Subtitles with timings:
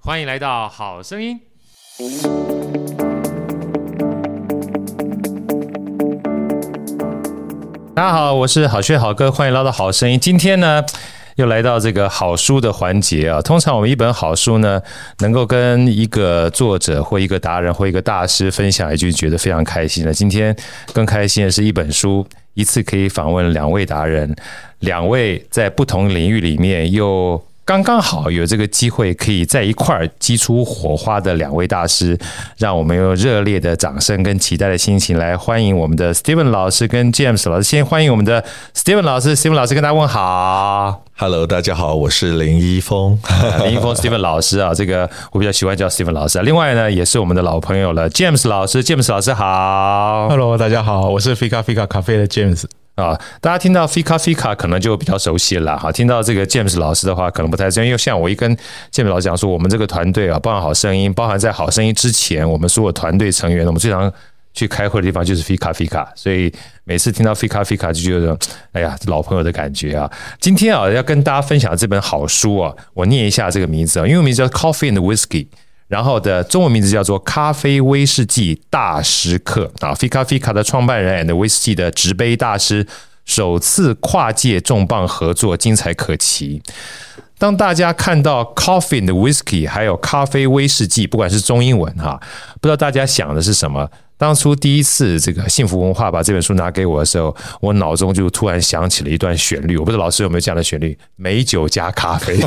[0.00, 1.38] 欢迎来到好声音。
[7.94, 10.18] 大家好，我是好学好哥，欢迎来到好声音。
[10.18, 10.82] 今天呢，
[11.34, 13.42] 又来到这个好书的环节啊。
[13.42, 14.80] 通常我们一本好书呢，
[15.18, 20.12] 能够跟一个作者或一个达人或一个大师分享，也就觉得非常开心了。
[20.12, 20.56] 今天
[20.94, 22.26] 更开心的是一本书。
[22.54, 24.34] 一次可以访问两位达人，
[24.80, 32.18] 两位在不同领域里面又刚刚好有这个机会可以在一块儿激出火花的两位大师，
[32.56, 37.64] 让我们用热烈的掌声跟期待的心情来欢迎我们的 Steven 老师跟 James 老师。
[37.64, 38.42] 先欢迎我们的
[38.74, 41.02] Steven 老师，Steven 老师跟大家问好。
[41.18, 43.18] Hello，大家好，我是林一峰，
[43.62, 46.42] 林一峰 Steven 老师啊，这个我比较喜欢叫 Steven 老师啊。
[46.42, 50.26] 另外呢，也是我们的老朋友了，James 老师，James 老师好。
[50.30, 52.64] Hello，大家好，我是 Fika Fika 咖啡的 James。
[52.98, 55.92] 啊，大家听到 Fika Fika 可能就比较熟悉了哈。
[55.92, 58.56] 听到这个 James 老师的话，可能不太熟悉，因为像我一跟
[58.92, 64.12] James 老师讲说，我们这个团队啊，包含好声音，包含在好声音之前，我们所有团队成员，我们最常
[64.52, 68.36] 去开会的地方就是 Fika Fika，所以每次听到 Fika Fika 就觉得，
[68.72, 70.10] 哎呀，老朋友的感觉啊。
[70.40, 75.46] 今天啊，要跟大家分享这本好书啊，我念一下这个名字啊，英文名字叫 Coffee and Whisky”。
[75.88, 82.86] 然后的中文名字叫做《咖啡威士忌大师课》啊，Fika Fika 的创办人 and 威士忌的执杯大师，
[83.28, 86.60] 首次跨界重磅合作，精彩可期。
[87.38, 92.18] 当大家看到 Coffee and whisky，还有咖啡威士忌，不管是中英文哈，
[92.60, 93.88] 不知道大家想的是什么？
[94.16, 99.76] 当初第一次这个幸福文化把这本书拿给我的时候，我脑中就突然想起了一段旋律。
[99.76, 102.40] 我不知道老师有没有这样的旋律：美酒加咖啡，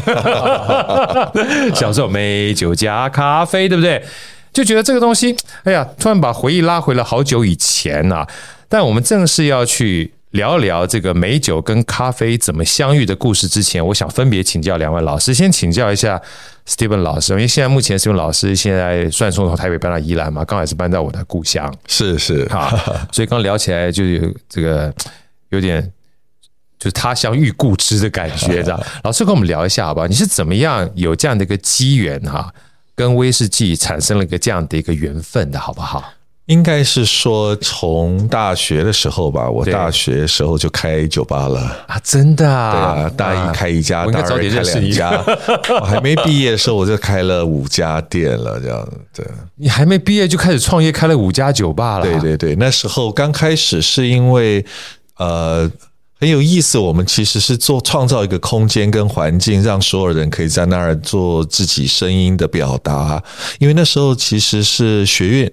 [1.74, 4.04] 小时候美酒加咖啡，对不对？
[4.52, 8.28] 就觉得这个东西，哎呀，突然把回忆拉回了好久以前呐、啊。
[8.68, 10.16] 但我们正是要去。
[10.32, 15.34] 聊一聊这个美酒跟咖啡怎么相遇的故事之前，我想分别请教两位老师。
[15.34, 16.22] 先请教一下
[16.66, 22.70] Steven 老师，因为现在目前 Steven 老师现在算是从台北搬到宜兰嘛，刚好也是搬到我的故乡，是是哈，
[23.12, 24.94] 所以刚聊起来就有这个
[25.50, 25.82] 有点
[26.80, 28.82] 就是他乡遇故知的感觉，这样。
[29.04, 30.08] 老师跟我们聊一下好不好？
[30.08, 32.54] 你是怎么样有这样的一个机缘哈，
[32.96, 36.14] 跟威士忌产生了一个这样的一个缘分的好不好？
[36.52, 41.62] 应该是说，从大学的时候吧，我大学时候就开酒吧了。
[41.88, 45.24] 啊，真的啊，对啊，大一开一家，大二开两家，
[45.80, 48.86] 我还没毕业的时候我就开了五家店了，这样
[49.16, 49.26] 对。
[49.56, 52.04] 你还没毕业就开始创业，开了五家酒吧了？
[52.04, 54.66] 对对对，那时候刚开始是因为
[55.20, 55.72] 呃
[56.20, 63.24] 很有意思，我们其实是做创造一个空间跟环境，让所有人可以在那儿做自己声音的表达，
[63.60, 65.52] 因为那时候其实是学院。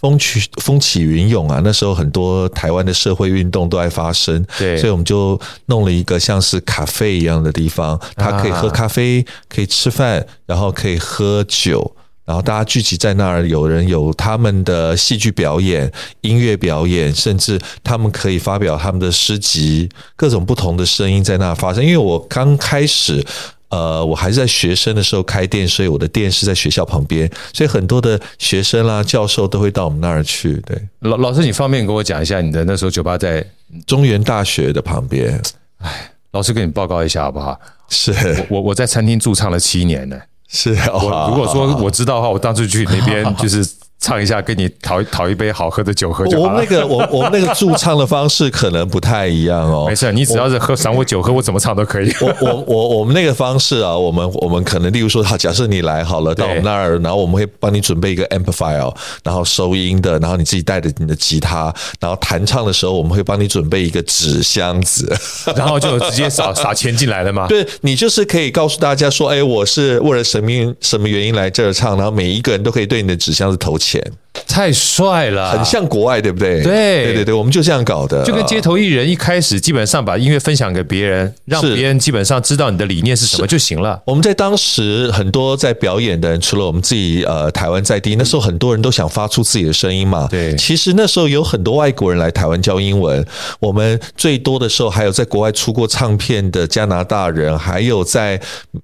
[0.00, 1.60] 风起风起云涌啊！
[1.62, 11.94] 那时候很多台湾的社会运动都在发生，对，所以我们就弄了一个像是咖啡一样的地方，它可以喝咖啡，可以吃饭，然后可以喝酒，
[12.24, 19.86] 然后大家聚集在那儿，有人有他们的戏剧表演、音乐表演，甚至他们可以发表他们的诗集，
[20.16, 21.84] 各种不同的声音在那儿发生。
[21.84, 23.22] 因为我刚开始。
[23.70, 30.54] 呃，我还是在学生的时候开店，所以我的店是在学校旁边，所以很多的学生啦、教授都会到我们那儿去。
[30.66, 33.44] 对，老老师，你方便跟我讲一下你的那时候酒吧在
[33.86, 35.40] 中原大学的旁边？
[35.78, 37.58] 哎，老师跟你报告一下好不好？
[37.88, 38.12] 是
[38.48, 40.16] 我我在餐厅驻唱了七年呢。
[40.48, 43.64] 是，我如果说我知道的话，我当初去那边 就是。
[44.00, 46.52] 唱一下，跟你讨讨一杯好喝的酒喝就好了。
[46.52, 49.84] 我们那个，我我们那个驻唱的方式可能不太一样哦。
[49.86, 52.10] 没事，你只要是喝赏我酒喝，我怎么唱都可以。
[52.20, 58.90] 我我我我们那个方式啊，我们我们可能例如说，好，假设你来好了，到我们那儿，然后我们会帮你准备一个 amplifier，
[59.22, 65.14] 然后收音的，然后你自己带着你的吉他，然后弹唱的时候，我们会帮你准备一个纸箱子，
[65.54, 67.46] 然后就直接撒 撒钱进来了吗？
[67.48, 70.50] 对，你就是可以告诉大家说，哎，我是为了什么
[70.80, 73.89] 什么原因来这儿唱，然后每一个人都可以对你的纸箱子投钱。
[73.90, 74.29] się.
[74.46, 76.62] 太帅了，很像国外，对不对？
[76.62, 84.00] 对对对对，我们就这样搞的，就跟街头艺人一开始基本上把音乐分享给别人，让别人基本上知道你的理念是什么就行了。
[84.04, 90.26] 我们在当时很多在表演的人，除了我们自己呃台湾在地，那时候很多人都想发出自己的声音嘛。
[90.30, 93.24] 对，其实那时候有很多外国人来台湾教英文，
[93.60, 98.40] 我们最多的时候还有在国外出过唱片的加拿大人，还有在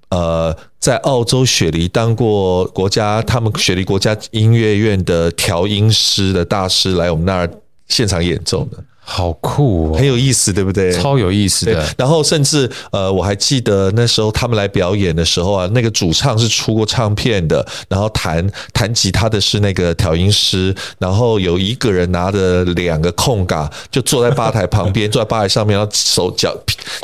[0.09, 7.49] 呃，在澳洲雪梨当过国家他们雪梨国家音乐院的调音师的大师来我们那儿
[7.87, 8.83] 现场演奏的。
[9.09, 10.91] 好酷哦，很有意思，对不对？
[10.91, 11.81] 超有意思的。
[11.97, 26.53] 然后甚至呃，我还记得那时候他们来表演的时候啊，那个主唱是出过唱片的，然后弹弹吉他的是那个调音师，然后有一个人拿着两个空嘎，就坐在吧台旁边， 坐在吧台上面，然后手脚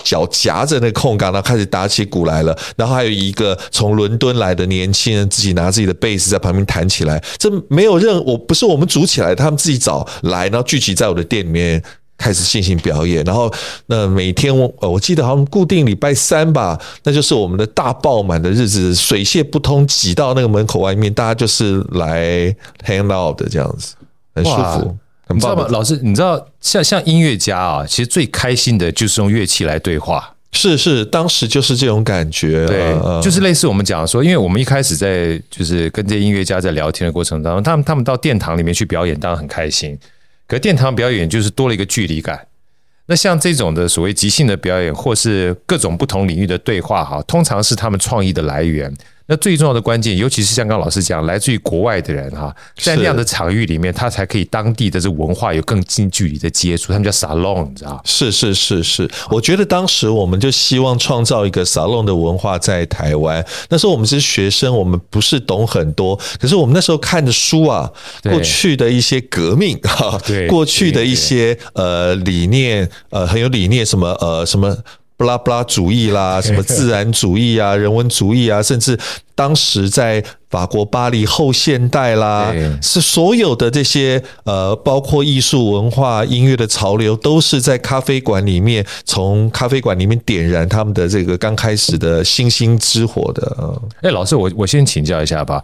[0.03, 2.53] 脚夹着那个空嘎，然后开始打起鼓来了。
[2.75, 7.23] 然后还有一个从伦敦来的年轻人，自己拿自己的贝斯在旁边弹起来。
[7.37, 11.81] 这没有任我不是我们组起来，他们自己找来，然后聚集在我的店里面。
[12.17, 13.51] 开始进行表演，然后
[13.87, 22.55] 那每天我我记得好像固定礼拜三吧，那就是我们的大爆满的日子，水泄不通，挤到那个门口外面，大家就是来
[22.85, 23.95] hang out 的这样子，
[24.35, 25.37] 很舒服，很棒。
[25.37, 25.67] 你知道吗？
[25.69, 30.29] 老师，你知道像像音乐家啊，其实最开心的就是用乐器来对话。
[30.55, 39.97] 是是，当时就是这种感觉，对，就是类似我们讲说，因为我们一开始在就是跟这些音乐家在聊天的过程当中，他们他们到殿堂里面去表演，当然很开心。
[40.53, 42.47] 而殿堂表演就是多了一个距离感。
[43.07, 48.93] 那像这种的所谓即兴的表演，或是各种不同领域的对话，哈，通常是他们创意的来源。
[49.33, 56.93] 那最重要的关键，尤其是像刚老师讲，来自于国外的人哈，在那样的场域里面，他才可以当地的这文化有更近距离的接触。
[56.93, 57.99] 他们叫 salon，你知道？
[58.05, 63.43] 是是是是，我觉得当时我们就希望创造一个 salon 的文化在台湾。
[63.69, 67.91] 那时候我们是学生，我们不是懂很多，可是我们那时候看的书啊，
[68.21, 74.77] 过去的一些革命哈，对，过去的一些呃理念，呃很有理念，什么呃什么。
[75.15, 78.97] 布拉布拉主义啦， 什么自然主义啊， 人文主义啊，甚至
[79.35, 93.81] 当时在法国巴黎后现代啦，是所有的这些呃，包括艺术文化、音乐的潮流，都是在咖啡馆里面，从咖啡馆里面点燃他们的这个刚开始的星星之火的。
[94.01, 95.63] 哎，老师，我我先请教一下吧，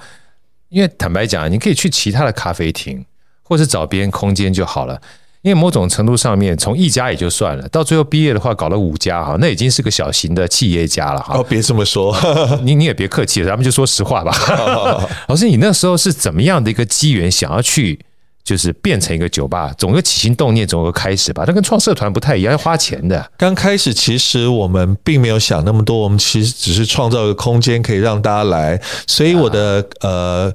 [0.70, 3.06] 因为坦白讲，你可以去其他的咖啡厅，
[3.44, 5.00] 或是找别人空间就好了。
[5.42, 11.38] 因为某种程度上面，从一家也就算了，到最后毕业的话，搞了五家哈，那已经是个小型的企业家了哈。
[11.38, 12.14] 哦，别这么说，
[12.62, 14.36] 你你也别客气了，咱们就说实话吧。
[15.30, 17.98] 老师，你那时候是怎么样的一个机缘，想要去
[18.44, 19.74] 就是变成一个酒吧？
[19.78, 21.46] 总有起心动念，总有个开始吧。
[21.48, 23.32] 那跟创社团不太一样，要花钱的。
[23.38, 28.82] 刚开始其实我们并没有想那么多，我们其实只是创造一个空间，可以让大家来。
[29.08, 30.54] 所以我的呃。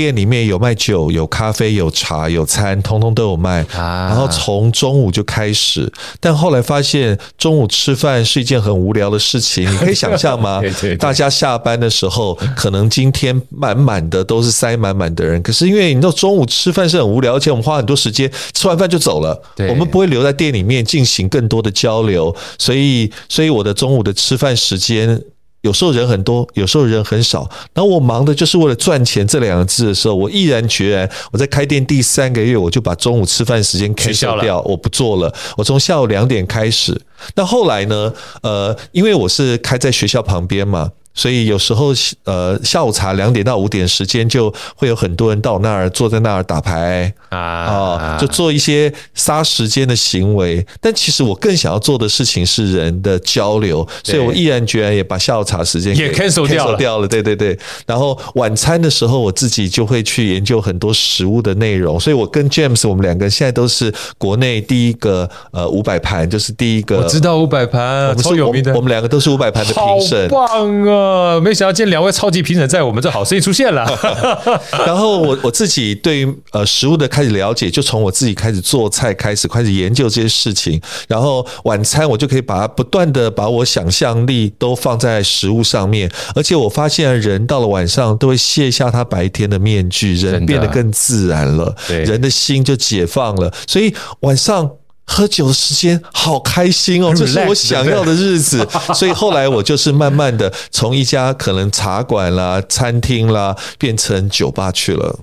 [0.00, 3.66] 店里面有卖酒、有咖啡、有茶、有餐，通通都有卖。
[3.74, 9.70] 然后从中午就开始，但后来发现中午吃饭是一件很无聊的事情。
[9.70, 10.62] 你可以想象吗？
[10.98, 15.42] 大家下班的时候，可能今天满满的都是塞满满的人。
[15.42, 19.38] 可是因为你知道中午吃饭是很无聊，而且我们花很多时间，吃完饭就走了。
[19.68, 25.20] 我们不会留在店里面进行更多的交流，所以，所以我的中午的吃饭时间。
[25.62, 27.48] 有时候人很多，有时候人很少。
[27.74, 35.32] 然后我忙的就是为了赚钱这两个字的时候，我毅然决然，我在开店第三个月，我就把中午吃饭时间 cancel 掉，我不做了。
[35.56, 37.00] 我从下午两点开始。
[37.34, 38.12] 那后来呢？
[38.42, 40.90] 呃，因为我是开在学校旁边嘛。
[41.12, 41.92] 所以有时候，
[42.24, 50.64] 呃，下午茶两点到五点时间，就会有很多人到那儿坐在那儿打牌啊，就做一些杀时间的行为。
[50.80, 56.76] 但其实我更想要做的事情是人的交流，所以我毅然决然也把下午茶时间也 cancel 掉了。
[56.78, 57.58] 掉了，对对对。
[57.86, 61.98] 然后晚餐的时候，我自己就会去研究很多食物的内容。
[61.98, 68.72] 所以我跟 James，我们两个现在都是国内第一个呃五百盘，就是第一个我知道五百盘，超有名的。
[68.74, 70.99] 我们两个都是五百盘的评审，棒啊！
[71.00, 73.86] 呃，没想到今天两位超级评审在我们这好声音出现了。
[74.86, 80.80] 然后我我自己对于呃食物的开始了解，就从我自己开始做菜开始，开始研究这些事情。
[81.08, 94.70] 然后晚餐我就可以把它不断的把我想象力都放在食物上面，而且我发现人到了晚上都会卸下他白天的面具，人变得更自然了，人的心就解放了，所以晚上。
[95.12, 98.64] 喝酒的时间好开心哦，这是我想要的日子。
[98.94, 105.18] 所以后来我就是慢慢的从一家可能茶馆啦、餐厅啦，变成酒吧去了。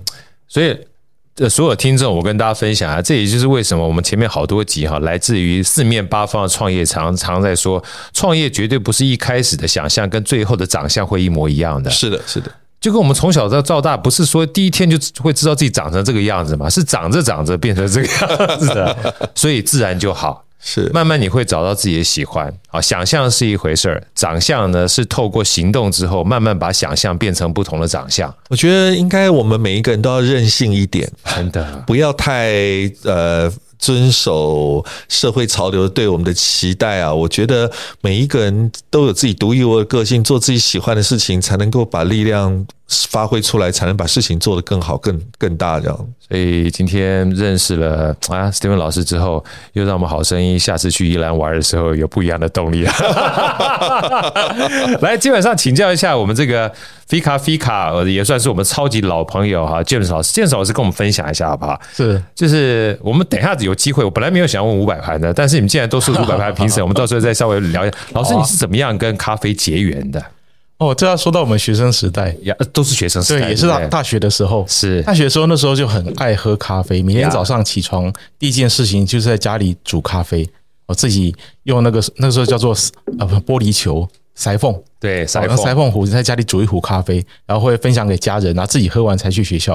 [0.46, 0.76] 所以，
[1.34, 11.90] 这所有听众，我跟大家分享啊，这也就是为什么我们前面好多集哈，来自于四面八方的创业，常常在说，创业绝对不是一开始的想象跟最后的长相会一模一样的。
[11.90, 12.50] 是的，是的。
[12.80, 16.70] 就跟我们从小到到大，不是说第一天就会知道自己长成这个样子嘛？
[16.70, 20.44] 是长着长着变成这个样子的， 所以自然就好。
[20.60, 22.52] 是慢慢你会找到自己的喜欢。
[22.70, 28.32] 啊，想象是一回事儿，长相呢是透过行动之后，慢慢把想象变成不同的长相。
[28.48, 32.52] 我觉得应该我们每一个人都要任性一点，真的不要太
[33.04, 33.52] 呃。
[33.78, 37.14] 遵守社会潮流对我们的期待啊！
[37.14, 37.70] 我觉得
[38.00, 46.08] 每一个人都有自己独一无二的个性，做自己喜欢的事情，才能够把力量发挥出来，才能把事情做得更好、更更大这样。
[46.28, 52.94] 所以今天认识了啊，Steven 老师之后，又让我们好声音下次去宜兰玩的时候有不一样的动力啊！
[55.00, 56.70] 来，基本上请教一下我们这个
[57.08, 61.80] Fika Fika，也算是我们超级老朋友哈，James 老师，James 老师跟我们分享一下好不好？
[61.94, 67.96] 是，就是我们等一下子有机会，我本来没有想问五百盘的，但是你们既然都是五百盘 评审，我们到时候再稍微聊一下。
[68.12, 70.22] 老师，你是怎么样跟咖啡结缘的？
[70.76, 75.02] 哦，这要说到我们学生时代，呀，都是学生时代，对，也是大大学的时候，是。
[75.02, 80.48] 大学的时候，那时候就很爱喝咖啡，每天早上起床第一件事情就是在家里煮咖啡，
[80.86, 82.76] 我自己用那个那个时候叫做
[83.18, 89.72] 呃玻璃球筛缝，对，塞缝塞缝壶在家里煮一壶咖啡，然后会分享给家人，然后自己喝完才去学校。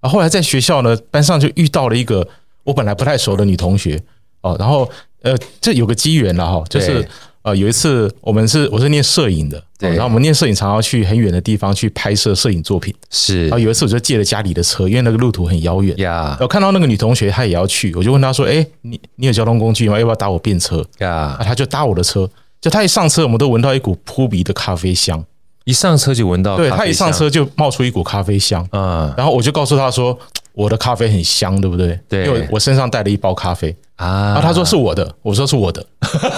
[0.00, 2.26] 然后后来在学校呢，班上就遇到了一个
[2.62, 4.00] 我本来不太熟的女同学
[4.42, 4.88] 哦，然后
[5.22, 7.06] 呃，这有个机缘了哈，就是。
[7.42, 13.42] 呃，有一次我们是我是念摄影的，对，然后我们念摄影常要去很远的地方去拍摄摄影作品，是。
[13.44, 16.36] 然后有一次我就借了家里的车，因为那个路途很遥远呀。
[16.40, 19.98] 我看到那个女同学她也要去，我就问她说：“哎，你你有交通工具吗？
[19.98, 22.28] 要不要搭我便车？”呀，她就搭我的车，
[22.60, 25.24] 就他一上车，我们都闻到一股扑鼻的咖啡香，
[25.64, 30.18] 一上车就闻到，对，他一上车就冒出一股咖啡香，嗯，然后我就告诉他说
[30.54, 31.98] ：“我的咖啡很香，对不对？
[32.08, 35.84] 对，因为我身上带了一包咖啡。”啊，然后他说是我的，我说是我的，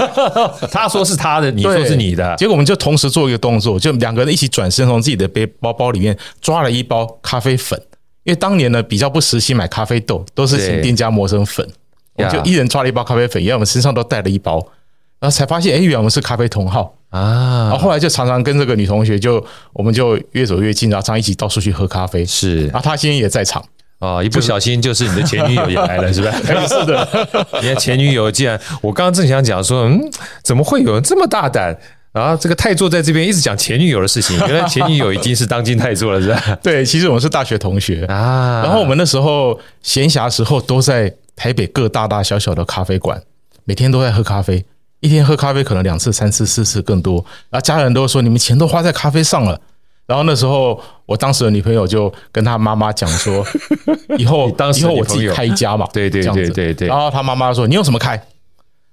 [0.72, 7.78] 他说是他的，你说是你的，结果我们就同时做一个动作，就两个人一起转身从自己的背包包里面抓了一包咖啡粉，
[8.24, 11.68] 因为当年呢比较不实行买咖啡豆，都是请店家磨成粉，
[12.14, 14.66] 我们就一人抓了一包咖啡粉，因为我们身上都带了一包，
[15.20, 23.64] 然后才发现，哎，原来我们是咖啡同好啊，然后后来就常常跟这个女同学就我们就越走越近，然后常一起到处去喝咖啡，是，然后她今天也在场。
[23.98, 26.32] 啊，一不小心就是你的前女友也来了，是吧？
[26.66, 27.06] 是的，
[27.60, 30.00] 你看前女友竟然，我刚刚正想讲说，嗯，
[30.42, 31.76] 怎么会有人这么大胆？
[32.10, 36.58] 然后这个太座在这边一直讲前女友的事情，原来前女友已经是当今太座了，是吧？
[36.64, 38.62] 对，其实我们是大学同学啊。
[38.64, 43.20] 然后我们那时候闲暇时候都在台北各大大小小的咖啡馆，
[43.64, 44.64] 每天都在喝咖啡，
[45.00, 47.16] 一天喝咖啡可能两次、三次、四次更多。
[47.50, 49.60] 然后家人都说，你们钱都花在咖啡上了。
[50.06, 53.46] 然后那时候，我当时的女朋友就跟她妈妈讲说
[54.18, 56.88] ：“以后，以后我自己开一家嘛。”对对对对对。
[56.88, 58.20] 然后她妈妈说：“你用什么开？”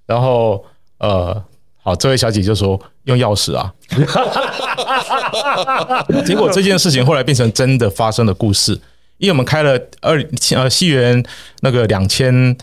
[0.05, 0.63] 然后
[0.99, 1.43] 呃，
[1.81, 3.73] 好，这位小姐就说：“用钥匙啊。
[6.23, 8.79] ”结果这件事情后来变成真的发生的故事，
[9.17, 9.71] 因为我们开了
[10.01, 10.23] 二
[10.55, 11.23] 呃西元
[11.61, 12.55] 那个两千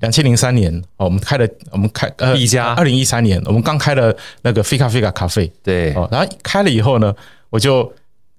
[0.00, 2.74] 两千零三年哦，我们开了我们开呃一家。
[2.74, 5.94] 二零一三年我们刚开了那个 Fika Fika 咖啡对。
[5.94, 7.14] 哦，然后开了以后呢，
[7.48, 7.90] 我就。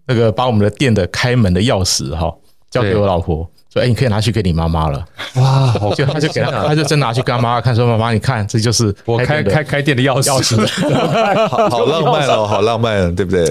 [0.08, 2.36] 那个把我们的店的开门的钥匙哈
[2.70, 5.04] 交给我老婆，说：“哎，你可以拿去给你妈妈了。”
[5.36, 10.58] 哇，就他就给他，他就真拿去跟他妈妈看，说：“妈妈，你看，这就是我开开开店的钥匙，
[11.48, 13.46] 好好浪漫哦，好浪漫，对不对？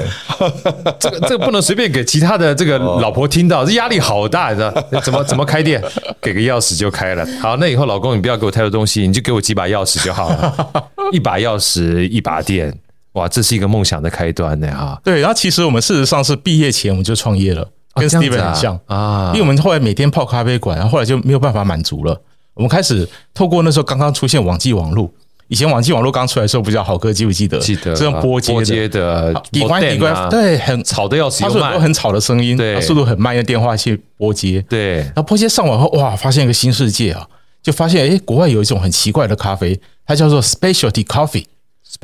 [0.99, 4.71] 这个这个不能随便给其他的这个老婆听到，这压力好大，你知道？
[5.01, 5.83] 怎么怎么开店？
[6.21, 7.27] 给个钥匙就开了。
[7.41, 10.55] 好，那以后老公你不要给我太多东西，你就给我几把钥匙就好了，
[11.13, 12.77] 一把钥匙一把店。”
[13.15, 15.01] 哇，这是一个梦想的开端呢哈！
[15.03, 19.31] 对，然后其实我们事实上是毕业前我们就创业了，跟 Steven 很像啊。
[19.35, 22.21] 因为我们后来每天泡咖啡馆，然后后来就没有办法满足了。
[22.55, 25.11] 我们开始透过那时候刚刚出现网际网络，
[25.49, 27.59] 以前网际网络刚出来的时候不叫好哥，记不记得？
[27.59, 27.95] 记得。
[27.95, 34.97] 这种拨接的，底关底关，对，很吵的要死，他说很多很吵的声音，对，速度很慢，用电话去拨接，对。
[34.97, 37.27] 然后拨接上网后，哇，发现一个新世界啊！
[37.63, 41.45] 就发现，诶，国外有一种很奇怪的咖啡，它叫做 Specialty Coffee。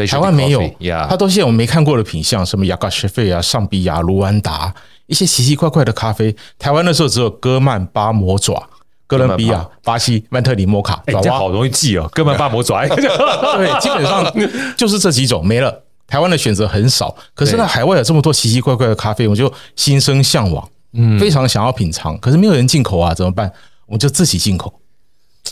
[0.08, 0.60] 台湾没有，
[1.08, 4.74] 它都是我们没看过的品相，什么雅加雪菲啊、上比亚、卢安达
[5.06, 6.34] 一些奇奇怪怪的咖啡。
[6.58, 8.68] 台湾那时候只有哥曼巴魔爪、
[9.06, 11.02] 哥伦比亚、巴西曼特里摩卡。
[11.06, 12.86] 哎，这好容易记哦，哥曼巴魔爪。
[12.88, 14.32] 对，基本上
[14.76, 15.82] 就是这几种没了。
[16.06, 22.16] 台湾的选择很少，可是呢，海外有这么多奇奇怪怪的咖啡，我就心生向往，嗯，非常想要品尝。
[22.18, 23.52] 可是没有人进口啊，怎么办？
[23.86, 24.72] 我们就自己进口。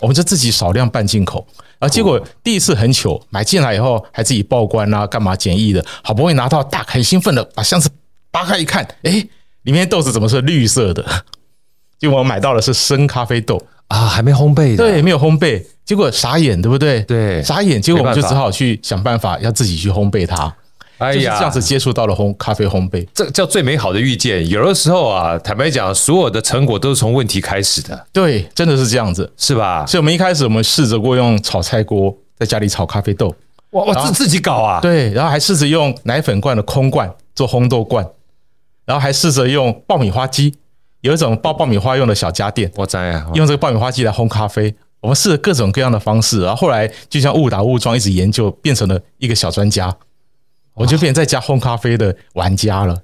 [0.01, 1.47] 我们就自己少量半进口，
[1.79, 7.89] 啊结果第一次很糗，买进来以后还自己报关啊，干嘛检疫的，好不容易拿到，打开兴奋的把箱子
[8.33, 9.25] 扒开一看，哎，
[9.65, 11.05] 里面豆子怎么是绿色的？
[11.99, 17.03] 结果我买到的是生咖啡豆啊，还没烘焙的，对，没有烘焙，结果傻眼，对不对？
[17.03, 20.55] 对，傻眼，结果我们就只好去想办法，要自己去烘焙它。
[20.99, 24.49] 哎呀，这样子接触到了烘咖啡烘焙，这叫最美好的遇见。
[24.49, 28.07] 有的时候啊，坦白讲，所有的成果都是从问题开始的。
[28.13, 29.85] 对，真的是这样子，是吧？
[29.87, 33.35] 所以，我们一开始我们试着过用炒菜锅在家里炒咖啡豆，
[33.71, 34.81] 哇哇，自自己搞啊？
[34.81, 38.07] 对，然后还试着用奶粉罐的空罐做烘豆罐，
[38.85, 40.55] 然后还试着用爆米花机，
[41.01, 44.75] 有一种爆爆米花用的小家电，我在啊，用这个爆米花机来烘咖啡。
[45.01, 49.95] 我们试了各种各样的方式，然后后来就像误打误撞，一直研究，变成了一个小专家，
[50.73, 52.95] 我就变成在家烘咖啡的玩家了，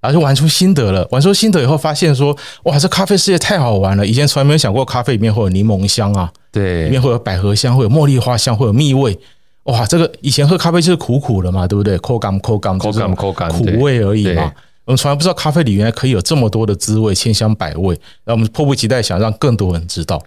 [0.00, 1.08] 然后就玩出心得了。
[1.10, 4.06] 玩出心得以后，发现说，哇，这咖啡世界太好玩了！
[4.06, 9.18] 以前从来没有想过，咖啡里面会有柠檬香啊，对，里面会有百合香，会有茉莉花香，会有蜜味。
[9.64, 11.98] 哇，这个以前喝咖啡就是苦苦的嘛，对不对？
[11.98, 14.52] 口感口感口感口感苦味而已嘛。
[14.84, 17.94] 我们从来不知道咖啡里原来可以有这么多的滋味，千香百味。
[18.24, 20.20] 然后我们迫不及待想让更多人知道。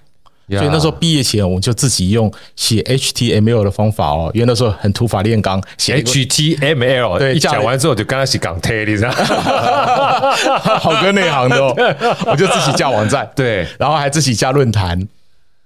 [0.49, 7.17] 所以那时候毕业前，我们就自己用写 HTML 的方法哦，因为那时候很土法炼钢，写 HTML。
[7.17, 9.11] 对，讲完之后就刚开始港台，你知道，
[10.79, 11.73] 好哥内行的哦，
[12.27, 15.07] 我就自己架网站，对，然后还自己架论坛，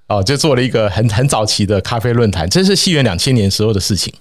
[0.07, 4.13] 哦，就做了一个很很早期的咖啡论坛，这是西元两千年时候的事情。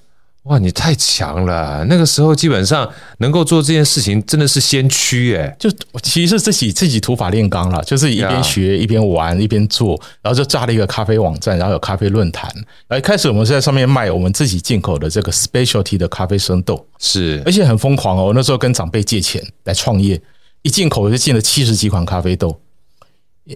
[0.47, 1.85] 哇，你太强了！
[1.89, 2.89] 那个时候基本上
[3.19, 5.55] 能够做这件事情，真的是先驱哎。
[5.59, 5.69] 就
[6.03, 12.49] 其实自己自己土法炼钢了，就是一边学一边玩一边做，然后就炸了一个咖啡网站，然后有咖啡论坛。
[12.87, 18.33] 然后一开始我们是在上面卖我们自己进口的这个 specialty 的咖啡生豆，是，而且很疯狂哦。
[18.33, 20.21] 那时候跟长辈借钱来创业，
[20.63, 22.57] 一进口就进了七十几款咖啡豆。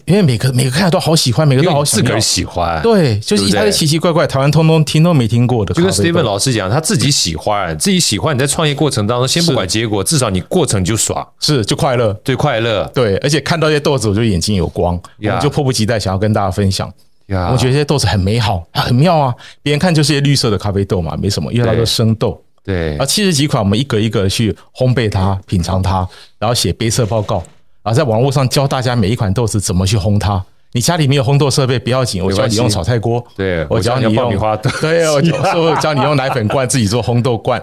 [0.04, 2.80] 因为每个每个看都好喜欢，每个都好自个儿喜欢。
[2.80, 5.74] 对，就是一大堆奇奇怪怪，台湾通通听都没听过的。
[5.74, 8.34] 就跟 Steven 老师讲，他自己喜欢，自己喜欢。
[8.34, 12.88] 你在创业过程当中，先不管结果，至少你过程就爽，是就快乐，最快乐。
[12.94, 16.88] 对，而且看到这些豆子，我就眼睛有光，我就迫不及待想要跟大家分享。
[17.28, 19.34] 我觉得这些豆子很美好，很妙啊！
[19.62, 22.40] 别人看就是些绿色的咖啡豆嘛，没什么，因为它是生豆。
[22.64, 26.06] 对，啊，七十几款，我们一个一个去烘焙它、品尝它，
[26.38, 27.42] 然后写杯测报告，
[27.92, 30.44] 在网络上教大家每一款豆子怎么去烘它。
[30.72, 33.24] 你家里没有烘豆设备不要紧，我教你用炒菜锅。
[33.36, 34.56] 对，我教你用爆米花。
[34.56, 37.60] 对，我教教你用奶粉罐自己做烘豆罐。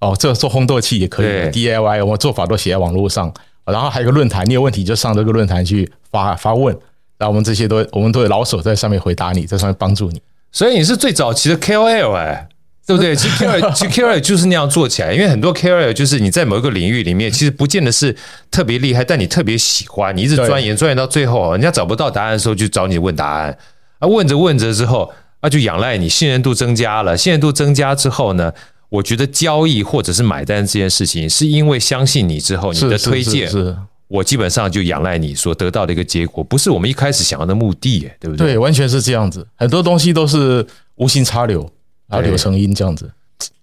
[0.00, 3.30] 哦，这做烘豆器也可以，DIY，我们做法都写在网络上。
[3.66, 6.74] 然后还有个论坛，你有问题就上这个论坛去发发问。
[7.18, 10.20] 然后我们这些都我们都有老手在上面回答你，在上面帮助你。
[10.50, 12.48] 所以你是最早期的 KOL 哎。
[12.86, 13.16] 对不对？
[13.16, 18.14] 其实 KOL 其实 KOL 就是那样做起来，因为很多 KOL 就是你在某一个领域里面，其实不见得是
[18.50, 23.56] 特别厉害，但你特别喜欢，你一直钻研，钻研到最后，人家找不到答案的时候，就找你问答案。
[24.00, 27.16] 啊，问着问着之后，啊，就仰赖你，信任度增加了。
[27.16, 28.52] 信任度增加之后呢，
[28.90, 33.74] 我觉得交易或者是买单这件事情，是因为相信你之后，你的推荐，是
[34.08, 38.48] 我基本上就仰赖你所得到的一个结果，不是我们一开始想要的目的，对不对？
[38.48, 39.46] 对，完全是这样子。
[39.56, 41.70] 很多东西都是无心插柳。
[42.14, 43.10] 然后柳成荫这样子，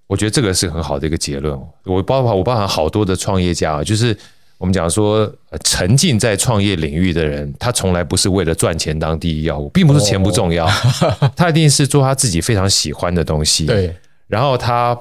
[0.07, 1.57] 我觉得这个是很好的一个结论。
[1.85, 4.15] 我包括我包含好多的创业家啊，就是
[4.57, 5.31] 我们讲说
[5.63, 10.67] 沉浸在创业领域的人，他从来不是为了赚钱当第一要务，并不是钱不重要，
[11.35, 13.65] 他一定是做他自己非常喜欢的东西。
[13.65, 13.95] 对，
[14.27, 14.97] 然后他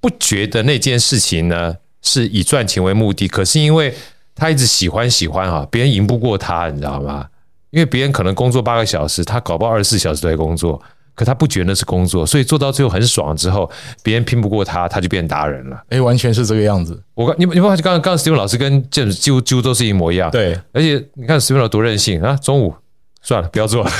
[0.00, 3.94] 不觉得那件事情呢是以赚钱为目的，可是因为
[4.34, 7.26] 他一直喜欢喜欢啊，别人赢不过他，你知道吗？
[7.70, 10.80] 因为别人可能工作八个小时，他搞不好二十四小时都在工作。
[11.18, 13.68] 可他不觉得那是工作，所以做到最后很爽之后，
[14.04, 15.76] 别人拼不过他，他就变达人了。
[15.88, 17.02] 哎、欸，完全是这个样子。
[17.14, 20.30] 我刚你你发现刚刚刚 Steven 老师跟 James 几乎几乎都是一模一样。
[20.30, 22.36] 对，而且你看 Steven 老师多任性啊！
[22.36, 22.72] 中午
[23.20, 23.90] 算了，不要做了；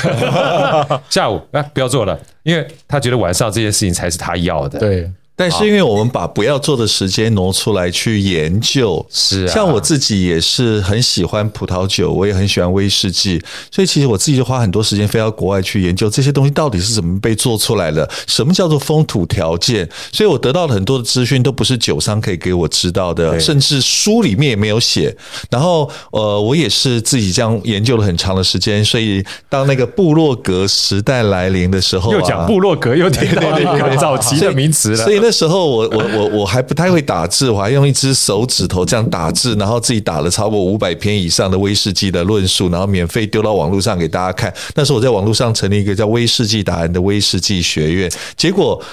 [1.11, 4.79] 下午啊，不要做了，因为他觉得晚上这件事情才是他要的。
[4.79, 5.11] 对。
[5.39, 25.15] 但是因为我们把不要做的时间挪出来去研究，是啊，像我自己也是很喜欢葡萄酒，我也很喜欢威士忌，所以其实我自己就花很多时间飞到国外去研究这些东西到底是怎么被做出来的，什么叫做风土条件，所以我得到了很多的资讯都不是酒商可以给我知道的，甚至书里面也没有写。
[25.49, 44.51] 然后呃，我也是自己这样研究了很长的时间，所以当那个布洛格时代来临的时候，又讲布洛格，又提到一个早期的名词了， 所以那那时候我我我我还不太会打字，我还用一只手指头这样打字，然后自己打了超过五百篇以上的威士忌的论述，然后免费丢到网络上给大家看。
[44.73, 48.83] 那时候我在网络上成立一个叫威士忌达人的威士忌学院，结果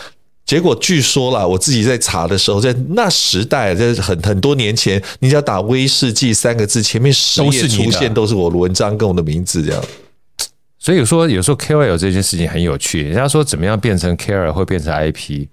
[0.45, 9.83] 结果据说啦，我自己在查的时候，在那时代，在很很多年前，你只要打威士忌三个字，前面十页出现都是我的文章跟我的名字这样。
[10.79, 15.47] 所以说有时候 KOL 这件事情很有趣，人家说怎么样变成 KOL 会变成 IP。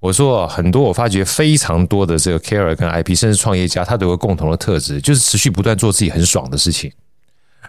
[0.00, 6.92] 我说很多，我发觉非常多的这个 KOL 跟 IP，甚至创业家，他都有个共同的特质，就是持续不断做自己很爽的事情。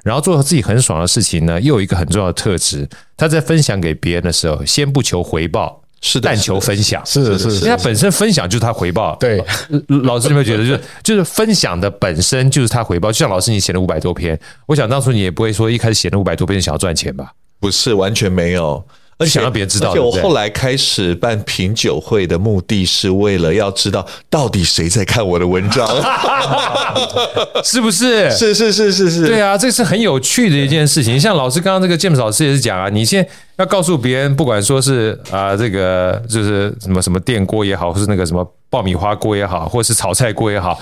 [0.03, 2.87] 然后做自己很爽的事情呢，又有一个很重要的特质，
[3.17, 7.03] 他在分享给别人的时候，先不求回报，是但求分享。
[7.05, 9.15] 是的，是的，因为他本身分享就是他回报。
[9.15, 9.43] 对，
[10.05, 13.11] 老师有没有觉得，就是就是分享的本身就是他回报？
[13.11, 17.33] 就像老师你写了五百多篇，我想当初你也不会说一开始写了五百多篇想要赚钱吧？
[17.59, 18.81] 不是，完全没有。
[19.19, 19.91] 而且想让别人知道。
[19.91, 25.87] 而且我后来开始办品酒会的目的是为了要知道到底谁在看我的文章，
[27.63, 28.31] 是不是？
[28.31, 31.19] 是是是是是，对啊，这是很有趣的一件事情。
[31.19, 33.27] 像老师刚刚这个 James 老师也是讲啊，你先
[33.57, 40.79] 要告诉别人，不管说是啊这个就是什么什么电锅也好，或是那个什么爆米花锅也好，或是炒菜锅也好，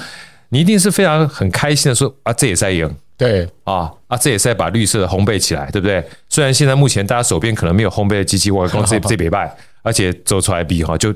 [0.49, 2.89] 你一定是非常很开心的说啊，这也在赢。
[3.17, 6.03] 对啊啊，这也是在把绿色的烘焙起来，对不对？
[6.29, 9.51] 虽然现在目前大家手边可能没有烘焙的机器，我讲这 这礼拜，
[9.81, 11.11] 而且做出来比哈就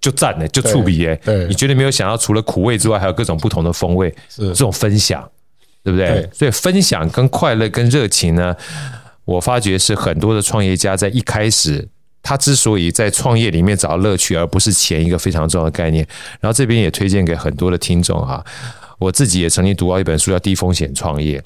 [0.00, 5.28] 就赞呢，就触笔哎，你绝对没有想到，除了苦味之外，还有各种不同的风味，是这种分享，
[5.82, 6.08] 对不对？
[6.08, 8.54] 对所以分享跟快乐跟热情呢，
[9.24, 11.88] 我发觉是很多的创业家在一开始，
[12.22, 16.06] 他之所以在创业里面找到乐趣，而不是钱，一个非常重要的概念。
[16.38, 18.44] 然后这边也推荐给很多的听众哈。
[19.00, 21.38] 我自己也曾经读到一本书，叫《低风险创业》。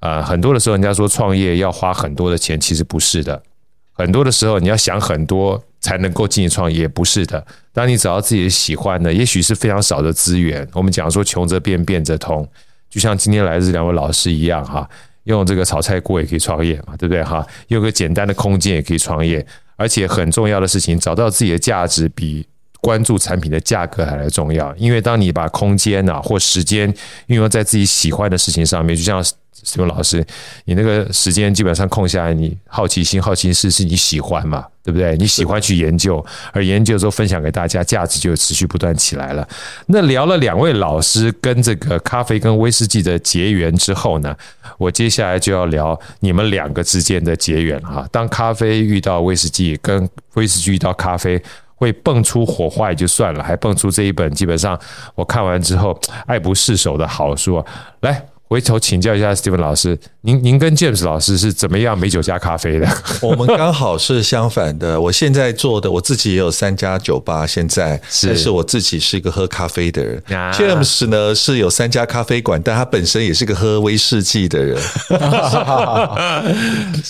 [0.00, 3.40] 啊，很多的时候，人家说创业要花很多的钱，其实不是的。
[3.92, 7.46] 很多的时候，你要想很多才能够进行创业，不是的。
[7.72, 10.66] 当你找到自己的喜欢的，也许是非常少的资源。
[10.72, 12.48] 我们讲说，穷则变，变则通。
[12.88, 14.88] 就像今天来的两位老师一样，哈，
[15.24, 17.22] 用这个炒菜锅也可以创业嘛，对不对？
[17.22, 19.44] 哈，用个简单的空间也可以创业，
[19.76, 22.46] 而且很重要的事情，找到自己的价值比。
[22.80, 26.92] 关注产品的价格还来重要，因为当你把空间啊或时间
[27.26, 29.22] 运用在自己喜欢的事情上面，就像
[29.64, 30.24] Steven 老师，
[30.66, 35.16] 你那个时间基本上空下来，你好奇心、好奇心是你喜欢嘛，对不对？
[35.16, 39.48] 你喜欢去研究，而研究之后分享给大家，价值就持续不断起来了。
[39.86, 44.36] 那聊了两位老师跟这个咖啡跟威士忌的结缘之后呢，
[44.78, 48.06] 我接下来就要聊你们两个之间的结缘哈。
[48.12, 51.42] 当咖啡遇到威士忌，跟威士忌遇到咖啡。
[51.76, 54.76] 会蹦出火花也就算了，还蹦出这一本基本上
[55.14, 57.64] 我看完之后爱不释手的好书啊！
[58.00, 58.26] 来。
[58.48, 62.88] 回头请教一下 Steven 老师，您您跟 James 老师是怎么样美酒加咖啡的？
[63.20, 65.00] 我们刚好是相反的。
[65.00, 70.22] 我现在做的，我自己也有三家酒吧，现在是，但是我自己是一个喝咖啡的人。
[70.28, 74.80] 啊、James 呢是有三家咖啡馆，但他本身也是个喝威士忌的人。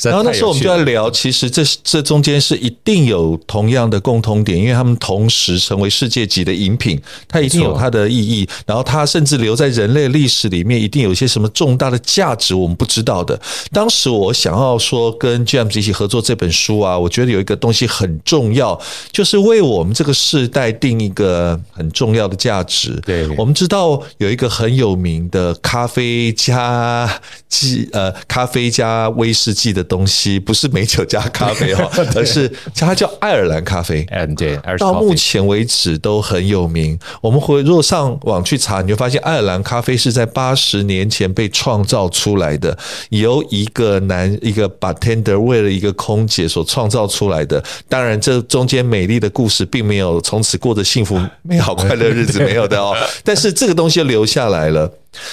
[0.02, 8.48] 然后那时候我们就在聊，其实这这中间是一定有同样的共通点，因为他们同时成为世界级的饮品，它一定有它的意义。
[8.64, 11.25] 然后它甚至留在人类历史里面，一定有一些。
[11.26, 13.38] 什么重大的价值我们不知道的。
[13.72, 23.00] 当时我想要说跟 James 一起合作这本书啊，我觉得有一个东西很重要，就是为我们这个世代定一个很重要的价值。
[23.04, 27.10] 对，我们知道有一个很有名的咖啡加
[27.48, 34.06] 鸡呃咖啡加威士忌的东西，不是美酒加咖啡 哈，而是它叫爱尔兰咖啡。
[34.10, 36.98] 嗯，对，到目前为止都很有名。
[37.20, 41.15] 我们回如果上网去查，你就发现爱尔兰咖啡是在八十年前。
[41.16, 42.76] 前被创造出来的，
[43.08, 47.62] 由一个男一个 bartender 为了一个空姐所创造出来的。
[47.88, 52.94] 当然，这中间美丽的故事并没有从此过着幸福美好快乐日子，没有的哦。
[53.24, 54.92] 但是这个东西留下来了。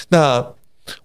[0.09, 0.45] 那。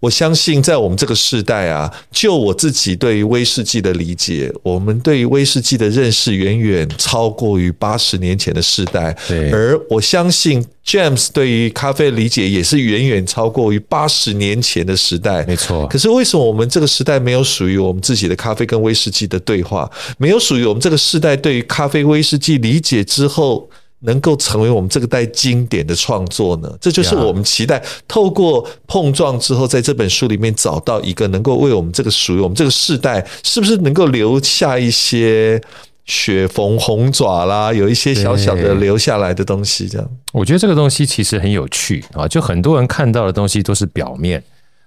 [0.01, 9.17] 我相信，在我们这个时代啊，就我自己对于威士忌的理解，我们对于威士忌的认识远远超过于八十年前的时代。
[9.29, 15.45] 对，而我相信 James 对于咖啡的理解也是远远超过于八十年前的时代。
[15.47, 15.87] 没错。
[15.87, 19.89] 可是为什么我们这个时代没有属于我们自己的咖啡跟威士忌的对话？
[20.19, 23.69] 没有属于我们这个时代对于咖啡、威士忌理解之后？
[24.01, 26.73] 能够成为我们这个代经典的创作呢？
[26.81, 35.61] 这就是我们期待透过碰撞之后，在这本书里面找到一个能够为我们这个属于我们这个世代，是不是能够留下一些
[36.05, 39.89] 雪缝红爪啦，有一些小小的留下来的东西？
[39.89, 42.29] 这样，我觉得这个东西其实很有趣啊！
[42.29, 44.43] 就很多人看到的东西都是表面，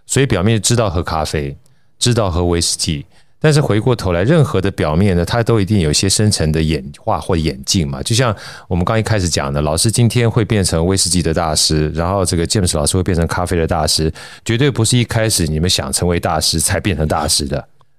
[0.06, 1.56] 所以表面知道喝咖啡，
[2.00, 3.06] 知道喝威士忌。
[3.44, 8.00] 但是回过头来，任何的表面呢，它都一定有一些深层的演化或演进嘛。
[8.04, 8.34] 就像
[8.68, 14.14] 我们刚一开始讲的，老师今天会变成威士忌的大师，然后这个 James 老师会变成咖啡的大师，
[14.46, 17.58] 绝对不是一开始你们想成为大师才变成大师的，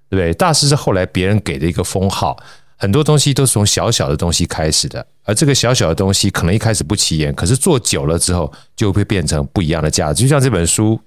[0.08, 0.32] 对不对？
[0.34, 2.36] 大师是后来别人给的一个封号，
[2.76, 10.22] 很多东西都是从小小的东西开始的，而这个小小的东西可能一开始不起眼，可是做久了之后就会变成不一样的价值。
[10.22, 11.00] 就像这本书，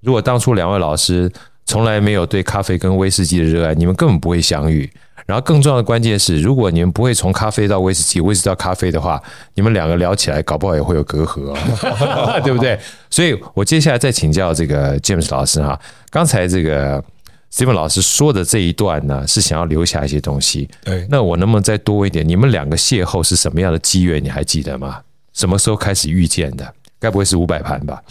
[0.00, 1.30] 如果当初两位老师。
[1.70, 4.90] 从来没有对咖啡跟威士忌的热爱，你们根本不会相遇。
[5.24, 9.22] 然后更重要的关键是，如果你们不会从咖啡到威士忌，威士忌到咖啡的话，
[9.54, 12.76] 你们两个聊起来，搞不好也会有隔阂哦， 对不对？
[13.08, 15.78] 所以我接下来再请教这个 James 老师哈，
[16.10, 17.00] 刚才这个
[17.54, 20.68] Steven 老师说的这一段呢，是想要留下一些东西。
[20.82, 22.28] 对，那我能不能再多一点？
[22.28, 24.20] 你们两个邂逅是什么样的机缘？
[24.20, 24.98] 你还记得吗？
[25.32, 26.74] 什么时候开始遇见的？
[26.98, 28.02] 该不会是五百盘吧？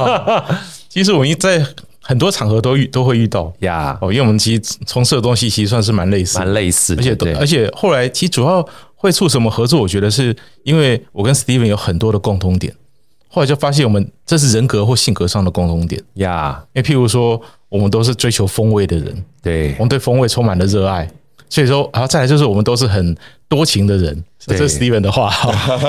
[0.90, 1.66] 其实我一在。
[2.06, 3.98] 很多场合都遇都会遇到呀。
[4.02, 12.74] 哦，因为我们其实从事的东西其实算是蛮类似，蛮类似，而且对而且后来其实主要会促什么合作，我觉得是因为我跟 Steven 有很多的共通点，
[13.28, 16.62] 后来就发现我们这是人格或性格上的共同点呀。
[16.74, 17.40] 因为譬如说，
[17.70, 21.10] 我们都是追求风味的人，对，我们对风味充满了热爱，
[21.48, 23.16] 所以说，然后再来就是我们都是很
[23.48, 25.30] 多情的人，这是 Steven 的话，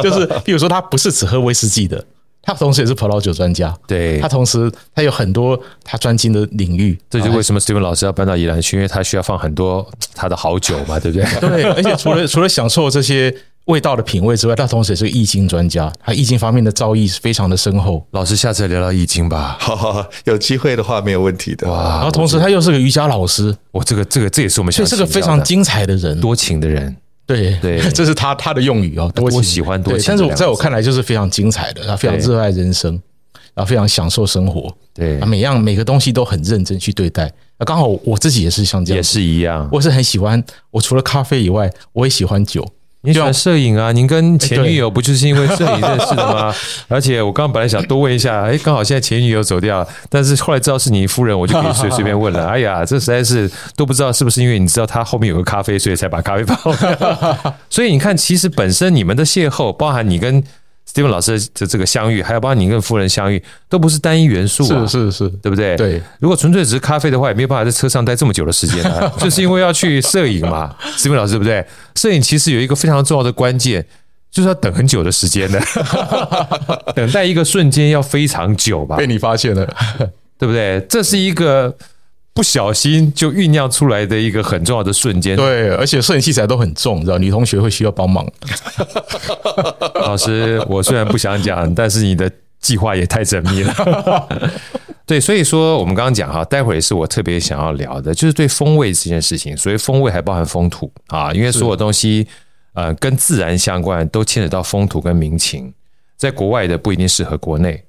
[0.02, 2.02] 就是譬如说他不是只喝威士忌的。
[2.46, 11.40] 他同时也是葡萄酒专家，对，他同时他有很多他专精的领域，这就为什么 Steven 老师要搬到宜兰去，因为他需要放很多他的好酒嘛， 对不对？
[11.40, 18.06] 对，而且除了 除了享受这些味道的品味之外，他同时也是个易经专家，他易经方面的造诣是非常的深厚。
[18.12, 21.68] 老师下次聊聊易经吧，好，好，好，有机会的话没有问题的。
[21.68, 26.96] 哇，然后同时他又是个瑜伽老师，我这个这个这也是我们想，所以是个非常精彩的人，多情的人。
[27.26, 30.06] 对对， 这是他他的用语哦，多喜欢多情。
[30.08, 33.02] 但是我在我看来就是非常精彩的，他非常热爱人生。
[33.54, 37.32] 然后非常享受生活，对，每样每个东西都很认真去对待。
[37.58, 39.70] 那刚好我自己也是像这样，也是一样。
[39.72, 42.68] 我是很喜欢，我除了咖啡以外，我也喜欢酒。
[43.06, 43.92] 你喜欢摄影啊？
[43.92, 46.54] 您跟前女友不就是因为摄影认识的吗？
[46.90, 52.48] 而且我刚刚本来想多问一下，哎，刚好现在前女友走掉，但是后来知道是你夫人，我就可以随随便问了。
[52.50, 56.58] 哎呀，这实在是都不知道是不是因为你知道他后面有个咖啡，所以才把咖啡放。
[57.70, 60.44] 所以你看，其实本身你们的邂逅，包含你跟。
[60.96, 65.76] Steven 老师的这个相遇，还有包括你跟夫人相遇，都不是单一元素啊，是是是，对不对？
[65.76, 66.02] 对。
[66.20, 70.74] 如果纯粹只是咖啡的话，也没有办法在车上待这么久的时间啊， 就是因为要去摄影嘛。
[70.98, 71.66] Steven 老师对不对？
[71.96, 73.86] 摄影其实有一个非常重要的关键，
[74.32, 75.62] 就是要等很久的时间的
[76.96, 78.96] 等待一个瞬间要非常久吧？
[78.96, 79.66] 被你发现了，
[80.40, 80.80] 对不对？
[80.90, 81.76] 这是一个。
[82.36, 85.38] 不小心就酝酿出来的一个很重要的瞬间。
[85.38, 88.28] 对，而且摄影器材都很重，知道女同学会需要帮忙。
[89.96, 94.28] 老师，我虽然不想讲，但是你的计划也太缜密了。
[95.08, 99.56] 对，所以说我们刚刚讲哈，待会儿是我特别想要聊的，就是对风味这件事情。
[99.56, 102.28] 所以风味还包含风土啊，因为所有东西
[102.74, 105.74] 呃跟自然相关，都牵扯到风土跟民情。
[106.18, 107.82] 在国外的不一定适合国内，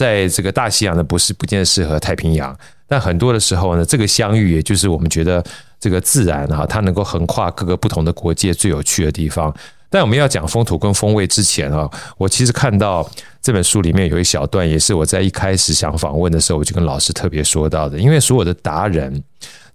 [0.00, 2.56] 在这个大西洋的不是不见得适合太平洋。
[2.88, 5.44] 但很多的时候呢，这个相遇，也就是我们觉得
[5.78, 9.54] 这个自然啊，它能够横跨各个不同的国界最有趣的地方。
[9.90, 11.86] 但我们要讲风土跟风味之前啊，
[12.16, 13.06] 我其实看到
[13.42, 17.98] 这本书里面有一小段，也是我在一开始想访问的时候，我就跟老师特别说到的。
[17.98, 19.22] 因为所有的达人，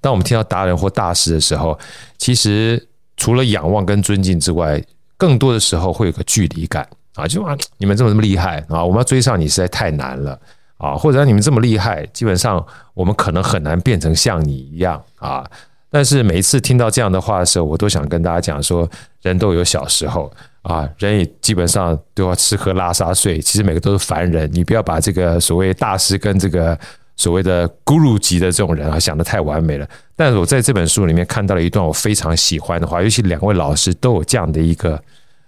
[0.01, 1.77] 当我们听到达人或大师的时候，
[2.17, 2.83] 其实
[3.15, 4.83] 除了仰望跟尊敬之外，
[5.17, 10.39] 更多的时候会有个距离感啊，就啊，你们这么这么厉害啊，我们要追上你实在太难了。
[10.77, 15.41] 啊，或者你们这么厉害，基本上我们可能很难变成像你一样啊。
[15.89, 18.87] 但是每一次听到这样的话的时候，我都想跟大家讲说，
[19.21, 20.29] 人都有小时候
[20.63, 24.51] 啊，人也基本上都要吃喝拉撒睡，其实每个都是凡人。
[24.53, 26.77] 你不要把这个所谓大师跟这个
[27.15, 29.87] 所谓的 guru 级的这种人啊想得太完美了。
[30.13, 35.01] 但是我在这本书里面看到了一段我非常喜欢的话，尤其两位老师都有这样的一个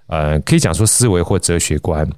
[0.07, 2.09] 呃，可以讲说思维或哲学观。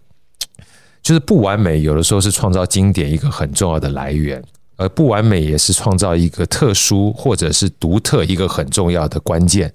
[1.02, 4.43] 就是不完美，有的时候是创造经典一个很重要的来源，
[4.75, 9.71] 而不完美也是创造一个特殊或者是独特一个很重要的关键。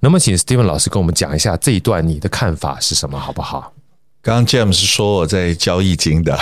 [0.00, 3.72] 那么，请 Steven 老师跟我们讲一下这一段你的看法是什么，好不好？
[4.20, 6.38] 刚刚 James 说我在教易经的，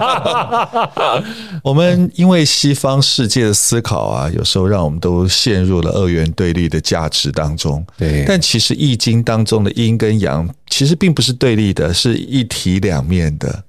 [1.64, 7.84] 我们因为西方世界的思考啊，有时候让我们都陷入了二元对立的价值当中。
[7.96, 13.64] 对，但其实易经当中的阴跟阳其实并不是对立的，是一体两面的。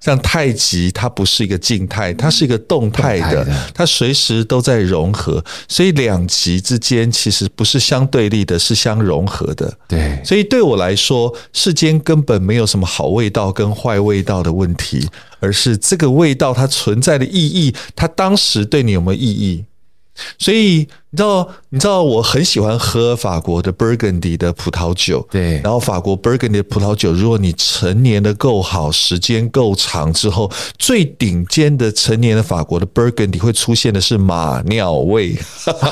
[0.00, 9.76] 像太极，它不是一个静态，它是一个动态的，它随时都在融合，所以两极之间其实不是相对立的，是相融合的。
[9.88, 15.08] 对，所以对我来说，世间根本没有什么好味道跟坏味道的问题，
[15.40, 19.64] 而是这个味道它存在的意义，它当时对你有没有意义？
[20.36, 25.58] 所以你知道，你知道我很喜欢喝法国的 Burgundy 的葡萄酒，对。
[25.62, 35.34] 然后法国 Burgundy 的葡萄酒，如果你陈年的够好，时间够长之后，最顶尖的陈年的法国的 Burgundy 会出现的是马尿味，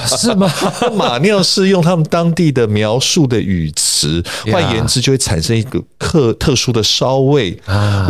[0.06, 0.52] 是吗？
[0.94, 7.58] 马尿是用他们当地的描述的语词，换言之，就会产生一个特特殊的烧味。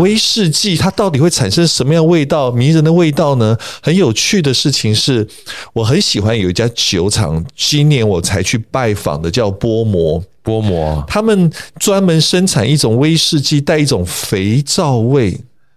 [0.01, 2.51] 威士忌它到底会产生什么样味道？
[2.51, 3.57] 迷人的味道呢？
[3.81, 5.29] 很有趣的事情是，
[5.73, 10.23] 我很喜欢有一家酒厂，今年我才去拜访的，叫波摩。
[10.43, 15.37] 波摩，他们专门生产一种威士忌，带一种肥皂味。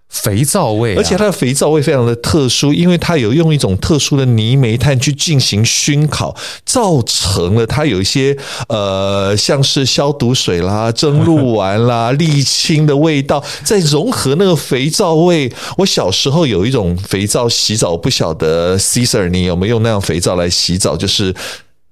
[0.09, 8.35] 肥皂味、而且它的肥皂味非常的特殊，因为它有用一种特殊的泥煤炭去进行熏烤，造成了它有一些
[8.67, 15.51] 呃，像是消毒水啦、蒸鹿丸啦、沥青的味道，在融合那个肥皂味。
[15.77, 20.97] 我小时候有一种肥皂洗澡，不晓得 Cesar 你有没有用那样肥皂来洗澡？
[20.97, 21.33] 就是。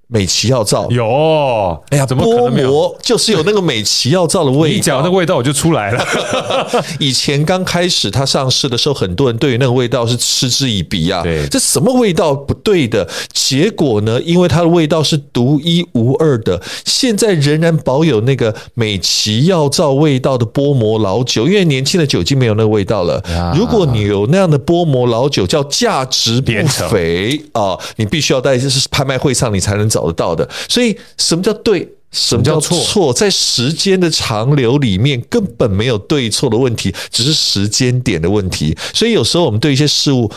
[0.10, 2.96] 美奇药皂有，哎呀，怎么可能没有？
[3.02, 6.08] 就是有那个美奇药皂的味道，你讲那个味道我就出来了。
[6.98, 11.24] 以前刚开始它上市的时候，很多人对于那个味道是嗤之以鼻啊。
[11.24, 13.06] 对，这什么味道不对的？
[13.34, 23.22] 结果呢，因为它的味道是独一无二的，现在仍然保有那个美奇药皂味道的波摩老酒，因为年轻的酒精没有那个味道了。
[23.54, 26.52] 如果你有那样的波摩老酒，叫价值不
[26.90, 31.88] 菲啊，你必须要在就是拍卖会上你才能找得到的，所以什么叫对？
[32.10, 33.14] 什么叫错？
[33.14, 38.76] 在时间的长流里面，根本没有对错的问题，只是时间点的问题。
[38.94, 40.32] 所以有时候我们对一些事物，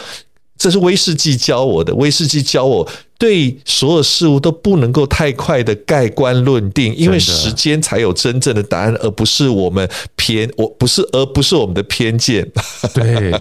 [0.59, 1.95] 这是威士忌教我的。
[1.95, 12.51] 威士忌教我对所有事物都不能够太快的盖棺论定，因为时间才有真正的答案，而不是我们偏，我不是，而不是我们的偏见。
[12.93, 13.33] 对，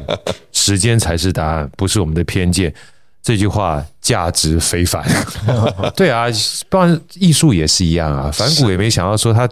[0.51, 2.71] 时间才是答案，不是我们的偏见。
[3.21, 5.05] 这句话价值非凡，
[5.95, 6.25] 对啊，
[6.69, 8.31] 当然艺术也是一样啊。
[8.31, 9.47] 反谷也没想到说他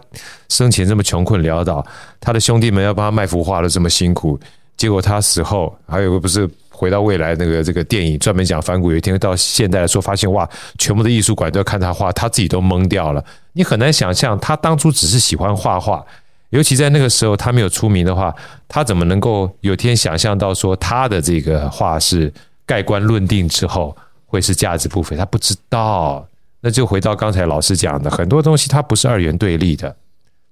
[0.48, 1.86] 生前这么穷困潦倒，
[2.18, 4.40] 他的兄弟们要帮他卖幅画都这么辛苦，
[4.76, 13.22] 结果他死后还有个不是回到未来那个这个电影专门讲梵谷，有一天到现代来说发现哇，全部的艺术馆都要看他画，他自己都懵掉了。
[13.52, 16.02] 你很难想象他当初只是喜欢画画，
[16.50, 18.34] 尤其在那个时候他没有出名的话，
[18.66, 22.32] 他怎么能够有天想象到说他的这个画是。
[22.68, 26.28] 盖棺论定之后会是价值不菲，他不知道，
[26.60, 29.96] 那就回到刚才老师讲的，很多东西它不是二元对立的，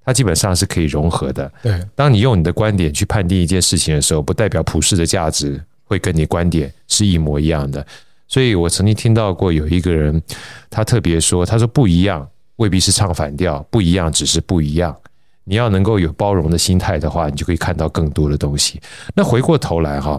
[0.03, 1.53] 它基本上是可以融合的。
[1.63, 7.87] 对，当你用你的观点去判定一件事情的时候，不代表普世的价值会跟你观点是一模一样的。
[8.27, 10.23] 所以我曾经听到过有一个人，
[10.71, 12.27] 他特别说，他说不一样
[12.57, 14.97] 未必是唱反调，不一样只是不一样。
[15.45, 18.81] 你要能够有包容的心态的话，你就可以看到更多的东西。
[19.15, 20.19] 那回过头来哈。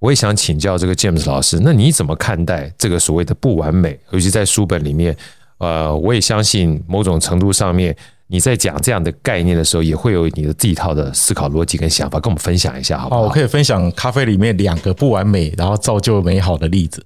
[0.00, 3.98] 我也想请教这个 James 老师，那你怎么看待这个所谓的不完美？
[4.10, 5.14] 尤其在书本里面，
[5.58, 7.94] 呃，我也相信某种程度上面，
[8.26, 13.20] 你在讲这样的概念的时候，也会有你的这一套的思考逻辑跟想法，跟我们分享一下，好不好？
[13.20, 17.04] 我可以分享咖啡里面两个不完美，然后造就美好的例子。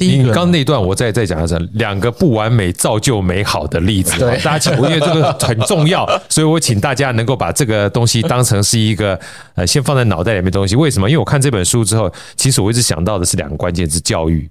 [0.00, 4.18] 第一个，刚那段我再再讲一下，两个不完美造就美好的例子。
[4.18, 9.20] 对，大家请，因为这个很重要，所以我请大家能够把这个东西当成是一个
[9.56, 10.74] 呃，先放在脑袋里面的东西。
[10.74, 11.10] 为什么？
[11.10, 14.48] 因为我看这本书之后，其实我一直想到的是两个关键字：教育。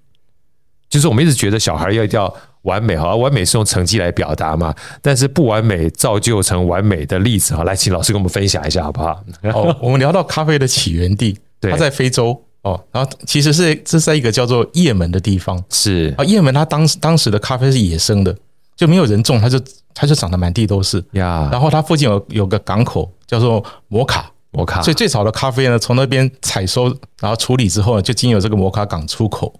[0.88, 2.31] 就是我们一直觉得小孩要一定要
[2.63, 7.63] 完美哈，完美是用成绩来表达嘛，但是不完美造就成完美的例子哈。
[7.63, 9.23] 来，请老师跟我们分享一下好不好？
[9.51, 12.43] 好，我们聊到咖啡的起源地，它在非洲。
[12.62, 18.36] 哦，然后其实是这是在一个叫做叶门的地方，是啊，叶门它当时当时的咖啡是野生的，
[18.76, 19.60] 就没有人种，它就
[19.93, 21.48] 它就长得满地都是呀。
[21.52, 29.54] 然后它附近有有个港口叫做摩卡，摩卡，所以最早的咖啡呢，从那边采收，然后处理之后呢，就经由这个摩卡港出口。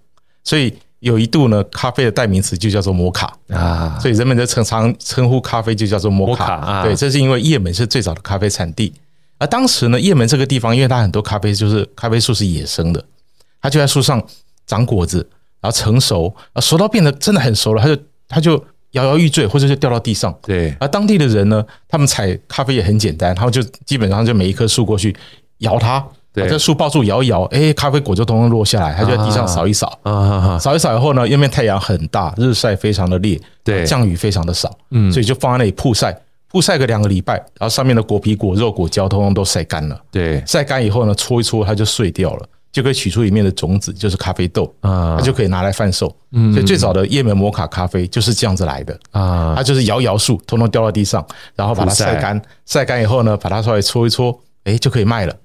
[0.44, 6.84] 所以有一度呢，咖啡的代名词就叫做摩卡啊，所以人们就常常称呼咖啡就叫做摩卡啊。
[6.84, 8.92] 对，这是因为叶门是最早的咖啡产地。
[9.40, 13.04] 而当时呢，也门这个地方，因为它很多咖啡就是咖啡树是野生的，
[13.62, 14.22] 它就在树上
[14.68, 15.26] 长果子，
[15.62, 20.38] 然后成熟，啊，熟到变得真的很熟了，它就它就摇摇欲坠，或者就掉到地上。
[20.42, 20.76] 对。
[20.80, 25.16] 而当地的人呢，他们采咖啡也很简单，他们就基本上就每一棵树过去
[25.60, 26.00] 摇它，
[26.34, 36.20] 把这树抱住摇一摇，哎，咖啡果就通通落下来，它就在地上扫一扫，啊，扫一扫以后呢，因为太阳很大，日晒非常的烈，对，降雨非常的少，嗯，所以就放在那里曝晒。
[36.52, 40.00] 曝晒个两个礼拜，然后上面的果皮、果肉、果胶通通都晒干了。
[40.12, 46.14] 对，晒干以后呢，搓一搓它就碎掉了，就可以取出里面的种子，就是咖啡豆啊，它就可以拿来贩售。
[46.32, 55.36] 嗯，所以最早的叶门摩卡咖啡就是这样子来的啊，它就是摇摇树，通通掉到地上，然后把它晒干，晒干以后呢，把它稍微搓一搓，哎，就可以卖了。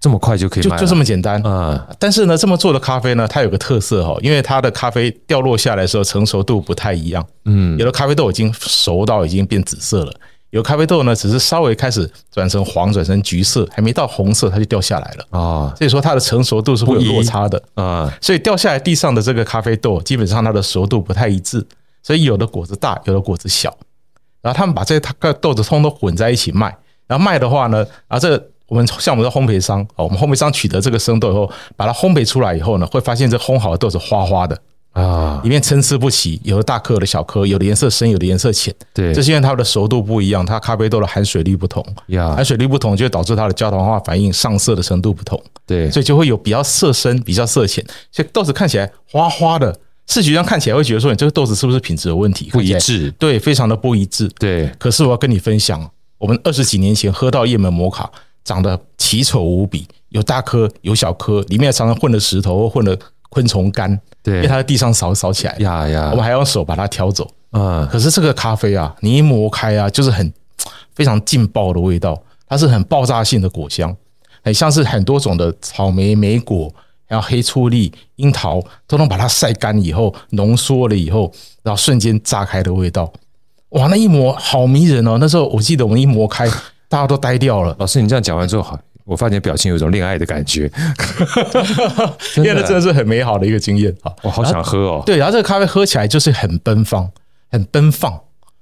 [0.00, 1.86] 这么快就可以卖，就就这么简单啊！
[1.98, 7.22] 但是呢，这么做的咖啡呢，它有个特色哈，因为它的咖啡掉落下来的时候成熟度不太一样。
[7.44, 10.14] 嗯，有的咖啡豆已经熟到已经变紫色了。
[10.52, 15.74] 有咖啡豆呢，只是稍微开始转成黄，转成橘色，还没到红色，它就掉下来了啊。
[15.78, 18.12] 所以说它的成熟度是会有落差的啊。
[18.20, 21.66] 所以掉下来地上的这个咖啡豆，基本上它的熟度不太一致，
[22.02, 23.74] 所以有的果子大，有的果子小。
[24.42, 34.58] 然后他们把这个豆子通通混在一起卖，然后卖的话呢，啊，这个我们像我们的烘焙商啊，我们烘焙商取得这个生豆以后，把它烘焙出来以后呢，会发现这烘好的豆子花花的
[34.92, 38.74] 啊，里面参差不齐，有的大颗，有的小颗，有的颜色深，有的颜色浅。
[38.92, 45.42] 对，这是因为它的熟度不一样，它咖啡豆的含水率不同，呀，含水率不同就会导致它的焦糖化反应上色的程度不同。
[45.66, 49.74] 对，所以就会有比较色深，比较色浅，所以豆子看起来花花的，
[50.06, 52.50] 视觉上看起来会觉得说你这个豆子是不是品质有问题？
[52.50, 54.28] 不一致，对，非常的不一致。
[54.38, 58.10] 对，可是我要跟你分享，我们二十几年前喝到叶门摩卡，
[58.44, 62.94] 长得奇丑无比，有大颗有小颗，里面常常混了石头或混了
[63.32, 63.98] 昆虫干。
[64.22, 67.26] 对，因为它在地上扫扫起来，呀呀，我们还用手把它挑走。
[67.52, 70.32] 嗯，可是这个咖啡啊，你一磨开啊，就是很
[70.94, 73.96] 非常劲爆的味道，它是很爆炸性的果香，
[74.44, 76.72] 很像是很多种的草莓、莓果，
[77.08, 83.12] 然后黑醋栗、樱桃，都能把它晒干以后浓缩了以后，然后瞬间炸开的味道。
[83.70, 85.16] 哇，那一磨好迷人哦！
[85.18, 86.46] 那时候我记得我们一磨开，
[86.88, 87.74] 大家都呆掉了。
[87.78, 88.78] 老师，你这样讲完之后好。
[89.04, 90.70] 我发现表情有一种恋爱的感觉，
[92.36, 94.12] 因为那真的是很美好的一个经验啊！
[94.22, 95.02] 我好想喝哦。
[95.04, 97.10] 对，然后这个咖啡喝起来就是很奔放，
[97.50, 98.12] 很奔放，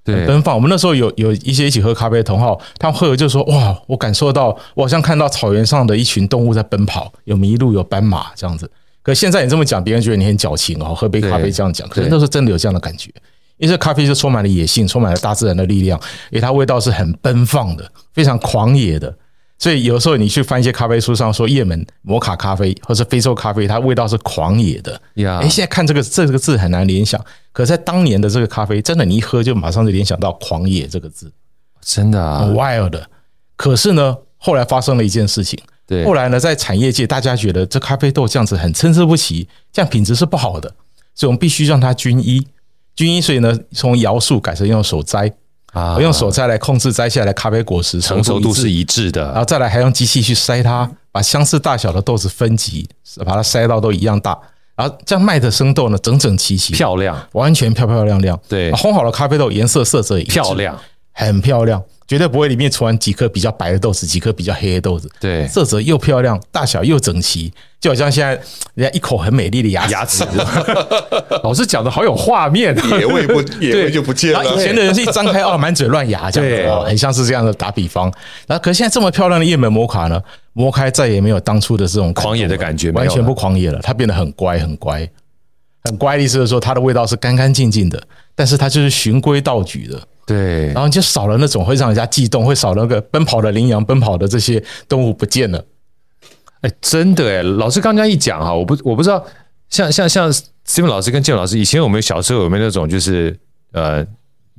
[0.07, 0.55] 很奔放。
[0.55, 8.70] 我们那时候有有一些一起喝咖啡的同好，他们喝了就说：“哇，我感受到我好像看到草原上的一群动物在奔跑，有麋鹿，有斑马这样子。”
[9.03, 13.11] 可现在你这么讲，别人觉得你很矫情哦，喝杯咖啡这样讲，可是那时候真的有这样的感觉，
[13.59, 19.14] 因为这咖啡就充满了野性，充满了大自然的力量，因为它味道是很奔放的，非常狂野的。
[19.61, 24.98] 所以有时候你去翻一些咖啡书上说也门摩卡咖啡或是非洲咖啡，它味道是狂野的。
[25.16, 31.30] 呀，哎，现在看这个这个字很难联想，可在当年的这个咖啡，真的你一喝就马上就联想到狂野这个字，
[31.82, 33.02] 真的啊，wild。
[33.54, 40.74] 可是呢，后来发生了一件事情，对，后来呢，在产业界大家觉得这咖啡豆这样子很参差不齐，这样品质是不好的，
[41.14, 42.46] 所以我们必须让它均一，
[42.96, 43.20] 均一。
[43.20, 45.30] 所以呢，从摇树改成用手摘。
[45.72, 52.88] 啊，我用手摘来控制摘下来的咖啡果实成熟度是一致的，然后再来还用机器去筛它，把相似大小的豆子分级，
[53.24, 54.36] 把它筛到都一样大，
[54.74, 58.38] 然后这样卖的生豆呢，整整齐齐，漂亮，完全漂漂亮亮。
[58.48, 60.76] 对，烘好的咖啡豆颜色色泽也漂亮，
[61.12, 61.82] 很漂亮。
[62.11, 65.08] 绝对不会里面出完几颗比较白的豆子，几颗比较黑的豆子。
[65.20, 68.30] 对，色泽又漂亮，大小又整齐，就好像现在
[68.74, 70.24] 人家一口很美丽的牙牙齿。
[71.44, 74.44] 老师讲的好有画面， 野味不野味就不见了。
[74.44, 78.12] 以前的人是一张开哦，满嘴乱牙这样子哦，很像是这样的打比方。
[78.48, 80.20] 然后，可是现在这么漂亮的叶门摩卡呢，
[80.52, 83.78] 磨开再也没有当初的这种狂野的感觉，完全不狂野了。
[83.84, 85.08] 它变得很乖，很乖，
[85.84, 88.02] 很乖的意思是说，它的味道是干干净净的，
[88.34, 89.96] 但是它就是循规蹈矩的。
[90.30, 95.64] 对，然后就少了那种会让人家悸动，会少了那个奔跑的羚羊、奔跑的这些动物不见了。
[96.60, 99.26] 哎，真的哎，老师刚刚一讲哈，我不我不知道，
[99.68, 103.36] 像像像 Steven 老师跟建老师，以前我们小时候有没有那种就是
[103.72, 104.06] 呃。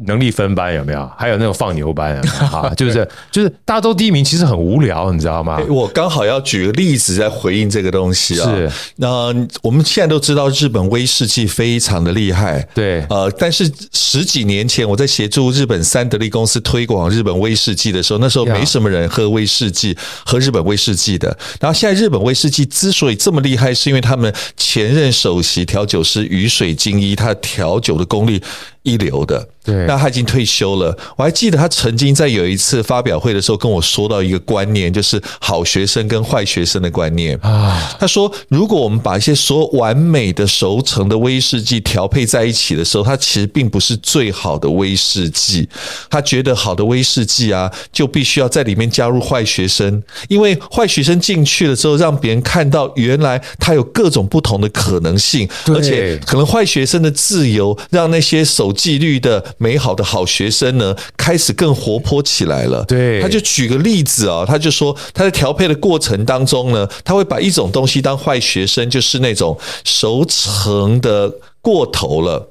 [0.05, 1.09] 能力分班有没有？
[1.17, 2.15] 还有那种放牛班
[2.51, 5.59] 啊， 就是就是大家都第一名，其实很无聊，你知道吗？
[5.69, 8.49] 我刚好要举个例子在回应这个东西啊。
[8.49, 21.37] 是，那我们现在都知道日本威士忌非常的厉害，对，呃，但是十几年前我在协助日本三得利公司推广日本威士忌的时候，那时候没什么人喝威士忌，喝日本威士忌的。
[21.59, 28.41] 然后现在日本威士忌之所以这么厉害，是因为他们前任首席调酒师雨水精一，他调酒的功力
[28.83, 29.47] 一流的。
[29.63, 30.97] 对，那他已经退休了。
[31.15, 37.95] 我还记得他曾经在有一次发表会的时候跟我说到一个观念，就是好学生跟坏学生的观念啊。
[37.99, 45.69] 他说，如果我们把一些所有完美的熟成的威士忌调配在一起的时候，它其实并不是最好的威士忌。
[46.09, 59.43] 他觉得好的威士忌啊，就必须要在里面加入坏学生，因为坏学生进去了之后，让别人看到原来他有各种不同的可能性，而且可能坏学生的自由让那些守纪律的。
[59.57, 62.83] 美好的好学生呢，开始更活泼起来了。
[62.85, 72.50] 对，他就举个例子啊，他就说他在调配的过程当中呢，他会把一种东西当坏学生，就是那种熟成的过头了。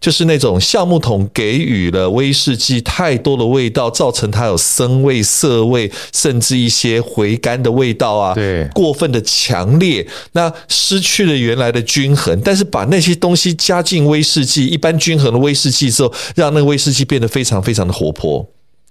[0.00, 8.34] 就是那种橡木桶给予了威士忌太多的味道，造成它有生味、涩味，甚至一些回甘的味道啊。
[8.34, 12.40] 对，过分的强烈，那失去了原来的均衡。
[12.42, 18.48] 但是把那些东西加进威士忌，一般均衡的威士忌之后，让那个威士忌变得非常非常的活泼，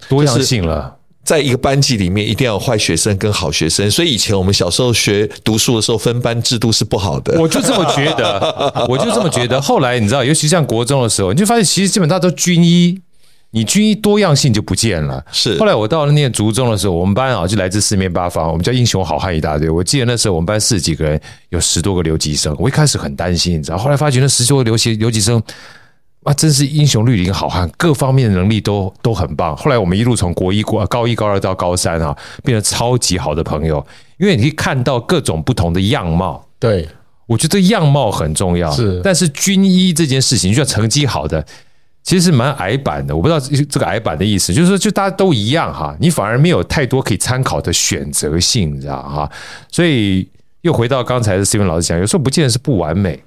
[0.07, 0.98] 多样性了。
[1.29, 3.91] 在一个班级里面，一定要有坏学生跟好学生。
[3.91, 7.39] 所以以前我们小时候学读书的时候，分班制度是不好的。
[7.39, 8.41] 我就这么觉得，
[8.89, 9.61] 我就这么觉得。
[9.61, 12.99] 后来你知道，尤其像国中的时候，你就发现其实基本上都军医，
[13.51, 15.23] 你军医多样性就不见了。
[15.31, 15.55] 是。
[15.59, 19.69] 后来我到了念竹中的时候，我们班啊就来自四面八方，我们叫英雄好汉一大堆。
[19.69, 22.55] 我记得那时候我们班四十几个人，有十多个留级生。
[22.57, 25.39] 我一开始很担心，你知道，后来发觉那十多个留级留级生。
[26.23, 29.55] 啊，真是英雄绿林好汉，各方面的能力都都很棒。
[29.55, 33.83] 后来我们一路从国一、国高一、高二到高三啊，变成超级好的朋友。
[34.17, 36.45] 因为你可以看到各种不同的样貌。
[36.59, 36.85] 对，
[37.25, 38.99] 我觉得样貌很重要，是。
[39.01, 41.41] 但是军医这件事情，就像成绩好的，
[42.03, 43.15] 其实是蛮矮板的。
[43.15, 49.31] 我不知道这个矮板的意思，就是说就大家都一样哈，你反而没有太多可以参考的选择性，你知道哈。
[49.71, 50.27] 所以
[50.63, 53.23] 又回到刚才的 Steven 老师讲，有时候不见得是不完美，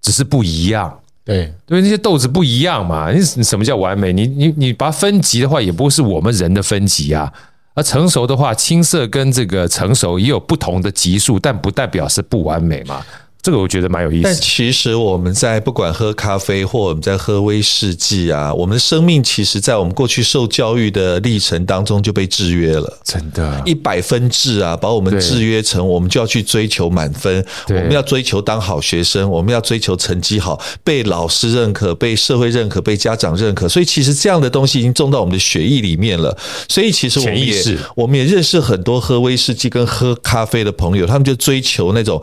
[0.00, 0.98] 只是不一样。
[1.24, 3.12] 对，因为，那些豆子不一样嘛。
[3.12, 4.12] 你什么叫完美？
[4.12, 7.32] 你你你把它分级的话，也不是我们人的分级啊。
[7.74, 13.04] 而成熟的话，青色跟这个成熟也有不同的级数，但不代表是不完美嘛。
[13.42, 14.22] 这个我觉得蛮有意思。
[14.22, 22.98] 但其实我们在不管喝咖啡或我们在喝威士忌啊，我们的生命其实，在我们过去受教育的历程当中就被制约了。
[23.02, 33.68] 真的，一百分制啊，把我们制约成我们就要去追求满分，我们要追求当好学生，我们要追求成绩好，被老师认可，被社会认可，被家长认可。
[33.68, 36.36] 所以其实这样的东西已经种到我们的血液里面了。
[36.68, 37.60] 所以其实我们也
[37.96, 42.22] 我们也认识很多喝威士忌跟喝咖啡的朋友，他们就追求那种。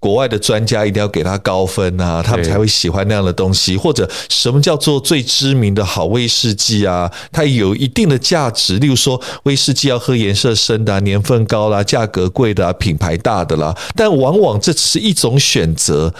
[0.00, 3.76] 国外的专家一定要给他高分啊，他们才会喜欢那样的东西。
[3.76, 7.10] 或者什么叫做最知名的好威士忌啊？
[7.32, 8.78] 它有一定的价值。
[8.78, 13.76] 例如说，威士忌要喝颜色深的、年份高啦、价格贵的、品牌大的啦。
[13.96, 16.14] 但往往这只是一种选择，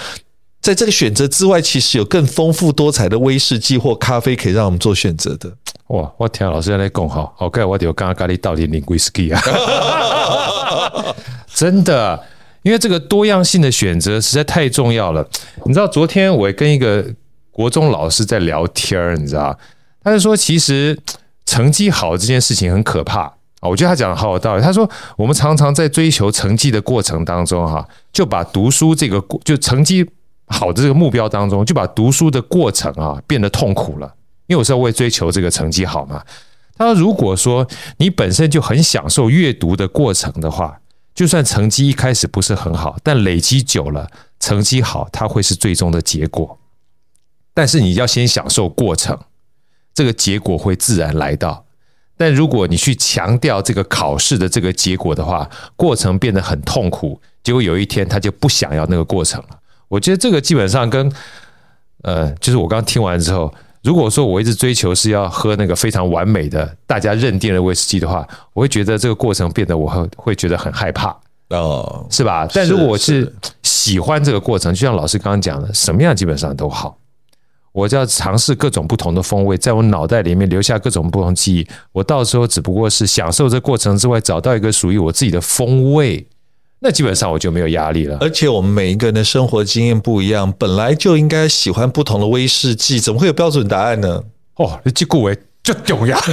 [0.61, 5.53] 在这个选择之外，其实有更丰富多彩的威士忌或咖啡可以让我们做选择的。
[5.89, 6.12] 哇！
[6.18, 9.41] 我听老师在讲哈，OK，我就刚刚咖喱到底领威士忌啊，
[11.55, 12.20] 真的。
[12.68, 15.26] 因为这个多样性的选择实在太重要了。
[15.64, 17.02] 你知道，昨天我跟一个
[17.50, 19.58] 国中老师在聊天儿，你知道，
[20.04, 20.94] 他就说，其实
[21.46, 23.32] 成绩好这件事情很可怕啊。
[23.62, 24.62] 我觉得他讲的好有道理。
[24.62, 30.06] 他说，我们常常在追求成绩的过程当中，哈，就把读书这个就成绩
[30.48, 34.12] 好的这个目标当中，就把读书的过程啊变得痛苦了。
[34.46, 36.22] 因为有时候为追求这个成绩好嘛。
[36.76, 37.66] 他说，如果说
[37.96, 40.78] 你本身就很享受阅读的过程的话，
[41.18, 44.08] 就算成绩一开始不是很好，但累积久了，
[44.38, 46.56] 成绩好，它会是最终的结果。
[47.52, 49.18] 但是你要先享受过程，
[49.92, 51.64] 这个结果会自然来到。
[52.16, 59.58] 但如果你去强调这个考试的这个结果的话，过程变得很痛苦，结果有一天他就不想要那个过程了。
[59.88, 61.12] 我觉得这个基本上跟，
[62.04, 63.52] 呃，就是我刚听完之后。
[63.83, 71.16] 如果说我一直追求是要喝那个非常完美的、大家认定的威士忌的话，我会觉得这个过程变得我会会觉得很害怕
[71.51, 72.47] 哦，是吧？
[72.53, 76.99] 但如果我是喜欢这个过程，就像老师刚刚讲的，什么样基本上都好，
[77.72, 81.66] 我就要尝试各种不同的风味，在我脑袋里面留下各种不同记忆。
[81.93, 86.26] 我到时候只不过是享受这过程之外，找到一个属于我自己的风味。
[86.81, 94.22] 那基本上我就没有压力了，而且我们每一个人的生活经验不一样，本来就应该喜欢不同的威士忌，怎么会有标准答案呢？
[94.55, 96.18] 哦，这句话就重要。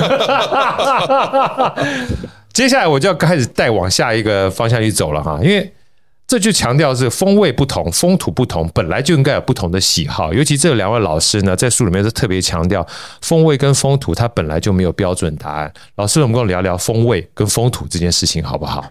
[2.53, 5.73] 接下来我就要开始带往下一个方向去走了哈，因为
[6.27, 10.33] 这就强调是风味不同、风土不同，本来就应该有不同的喜好。
[10.33, 12.85] 尤其这两位老师呢，在书里面是特别强调
[13.21, 15.71] 风味跟风土，它本来就没有标准答案。
[15.95, 18.85] 老师，我们跟我聊聊风味跟风土这件事情好不好？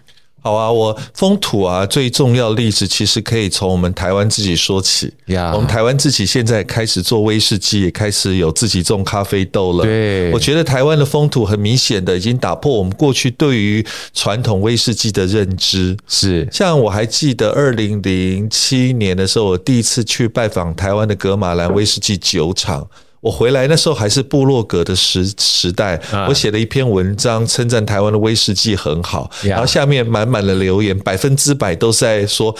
[0.45, 5.11] 好啊，我风土啊，最重要的例子其实可以从我们台湾自己说起。
[5.25, 9.83] 呀我们台湾自己现在开始做威士忌，也开始有自己种咖啡豆了。
[9.83, 13.83] 对，我觉得台湾的风土很明显的已经打破我们过去对于
[14.13, 15.97] 传统威士忌的认知。
[16.07, 22.87] 是，像我还记得二零零七年的时候，我第一次去拜访台湾的格马兰威士忌酒厂。
[23.25, 25.99] 我回来那时候还是部落格的时时代，
[26.29, 32.55] 我写了一篇文章称赞台湾的威士忌很好，然后下面满满的留言，百分之百都是在说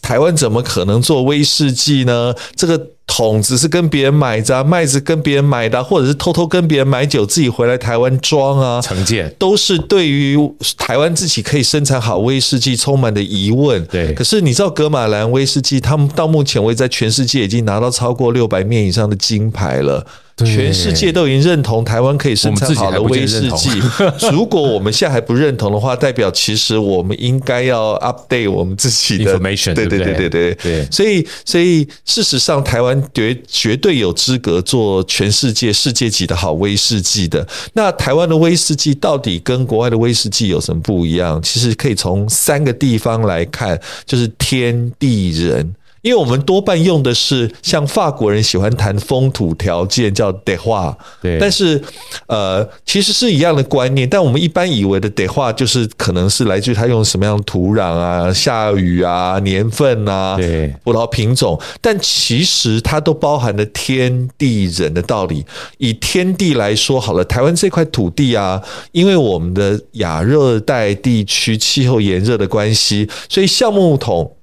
[0.00, 2.34] 台湾怎么可能做威士忌呢？
[2.56, 2.90] 这个。
[3.06, 10.38] 桶子是跟别人买的，麦子跟别人买的，或者是偷偷跟别人买酒，自己回来台湾装啊，成见都是对于
[10.78, 13.84] 台湾自己可以生产好威士忌充满的疑问。
[13.86, 20.04] 对，可是你知道，格马兰威士忌他们到目前为止在全世界已经拿到超过六百面以上的金牌了。
[20.38, 23.70] 全世界都已经认同台湾可以生产好的威士忌。
[24.32, 29.74] 如果我们现在还不认同的话，代表其实我们应该要 update 我们自己的 information。
[29.74, 30.88] 对对对对对对。
[30.90, 37.46] 所以所以事实上，台湾绝绝对有资格做全世界世界级的好威士忌的。
[37.74, 41.40] 那台湾的威士忌到底跟国外的威士忌有什么不一样？
[41.42, 45.74] 其实可以从三个地方来看，就是天地人。
[46.04, 51.82] 因为我们多半用的是像法国人喜欢谈风土条件，叫 terroir，对，但是
[52.26, 54.06] 呃，其实是一样的观念。
[54.06, 65.42] 但我们一般以为的 terroir 就是可能是来自于它用什么样的土壤啊、下雨啊、年份啊、对，葡萄品种，但其实它都包含了天地人的道理。
[65.78, 74.36] 以天地来说，好了，台湾这块土地啊，因为我们的亚热带地区气候炎热的关系，所以橡木桶。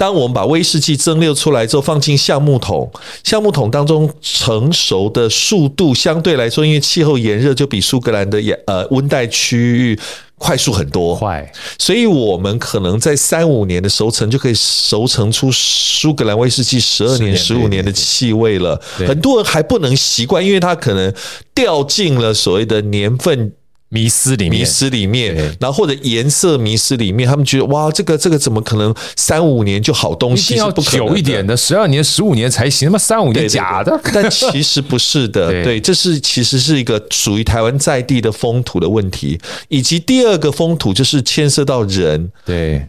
[0.00, 2.90] 当我们把威士忌蒸馏出来之后，放进橡木桶，
[3.22, 10.00] 橡木桶当中成熟的速度相对来说，因为气候炎热，就比苏格兰的呃温带区域
[10.38, 11.14] 快速很多。
[11.16, 18.80] 快，所以我们可能在三五年的熟成就可以熟成出苏格兰威士忌十二年、十五年的气味了。
[19.06, 21.12] 很多人还不能习惯，因为它可能
[21.54, 23.52] 掉进了所谓的年份。
[23.90, 30.54] 迷失里面，迷失里面，然后或者颜色迷失里面，他们觉得哇，这个这个怎么可能三五年就好东西？
[30.54, 32.86] 要久一点的，十二年、十五年才行。
[32.86, 35.50] 那么三五年假的，但其实不是的。
[35.52, 42.30] 对，对，这是其实是一个属于台湾在地的风土的问题，以及第二个风土就是牵涉到人。
[42.44, 42.86] 对，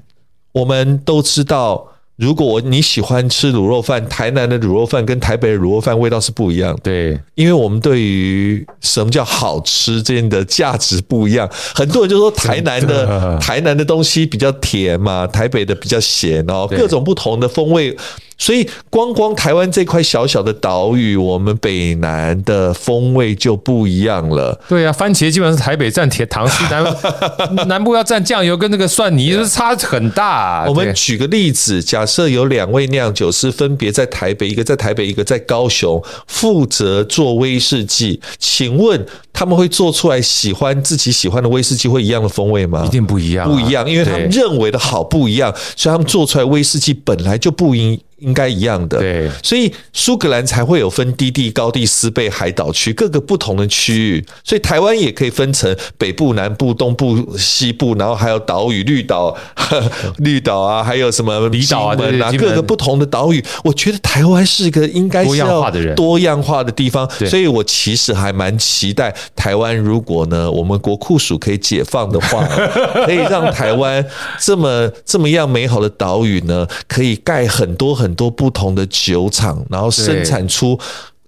[0.52, 1.91] 我们都知道。
[2.22, 6.78] 如果你喜欢吃卤肉饭，台南的卤肉饭跟台北的卤肉饭味道是不一样。
[6.84, 11.50] 对，因为我们对于什么叫好吃这样的价值不一样。
[11.74, 17.98] 很多人就说台南的台南的东西比较甜嘛，台北的比较咸哦，各种不同的风味。
[18.42, 24.60] 所以，光光台湾这块小小的岛屿，我们北南的风味就不一样了。
[24.68, 26.84] 对啊，番茄基本上是台北蘸甜糖西南
[27.70, 30.66] 南部要蘸酱油跟那个蒜泥，是差很大啊。
[30.68, 42.84] 我们举个例子，假设有两位酿酒师分别在台北，一个在台北，一个在高雄，负责做威士忌，请问他们会做出来喜欢自己喜欢的威士忌会一样的风味吗？
[42.88, 48.00] 一定不一样啊，不一样，因为他们认为的好不一样，所以他们做出来威士忌本来就不应。
[48.22, 59.36] 应该一样的，对，所以苏格兰才会有分低地、高地、斯贝、海岛区各个不同的区域，所以台湾也可以分成北部、南部、东部、西部，然后还有岛屿、绿岛、
[60.20, 63.44] 绿岛啊，还有什么离岛啊，对对，各个不同的岛屿。
[63.64, 72.48] 我觉得台湾是一个应该多样化的人、多样化的地方，所以我其实还蛮期待台湾，如果呢，我们国库署可以解放的话，
[73.06, 74.06] 可以让台湾
[74.40, 78.11] 这么这么样美好的岛屿呢，可以盖很多很。
[78.12, 80.78] 很多不同的酒厂，然后生产出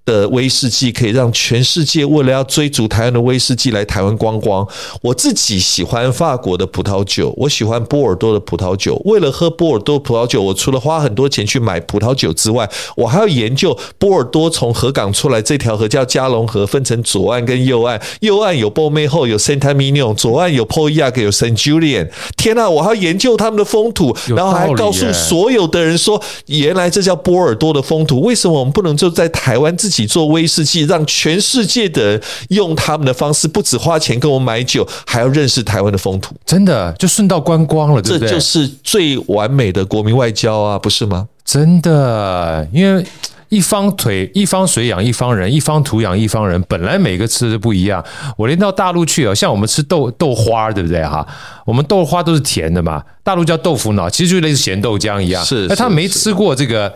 [0.06, 4.68] 的威士忌可以让全世界为了要追逐台湾的威士忌来台湾观光。
[5.02, 9.02] 我自己喜欢法国的葡萄酒，我喜欢波尔多的葡萄酒。
[9.06, 18.02] 为了喝波尔多葡萄酒，我除了花很多钱去买葡萄酒之外，我还要研究波尔多从河港出来这条河叫加龙河，分成左岸跟右岸。
[18.20, 22.10] 右岸有波梅后有 Saint-Emilion，左岸有 Pauillac 有 Saint Julien。
[22.36, 28.20] 天呐，我还要研究他们的风土，然后还告诉所有的人说，原来这叫波尔多的风土。
[28.20, 29.93] 为什么我们不能就在台湾自己？
[29.94, 36.36] 一起做威士忌，让全世界的人用他们的方式，不止花钱跟我买酒，还要认识台湾的风土。
[36.48, 38.28] 真的就顺道观光了，对不对？
[38.28, 41.28] 这就是最完美的国民外交啊，不是吗？
[41.46, 43.06] 真的，因为
[43.50, 46.60] 一方腿一方水养一方人，一方土养一方人。
[46.68, 48.04] 本来每个吃的不一样，
[48.36, 51.24] 我连到大陆去啊，像我们吃豆豆花，对不对哈？
[51.68, 55.46] 我们豆花都是甜的嘛，大陆叫豆腐脑，其实就类似咸豆浆一样。
[55.46, 56.92] 是，那他没吃过这个。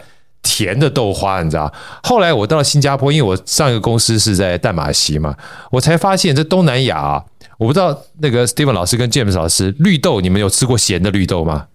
[0.47, 1.71] 甜的豆花，你知道？
[2.01, 5.35] 后来我到了新加坡，因为我上一个公司是在淡马锡嘛，
[5.69, 7.23] 我才发现这东南亚啊，
[7.57, 11.65] 我不知道那个 Steven 老师跟 James 老师，绿豆你们有吃过咸的绿豆吗？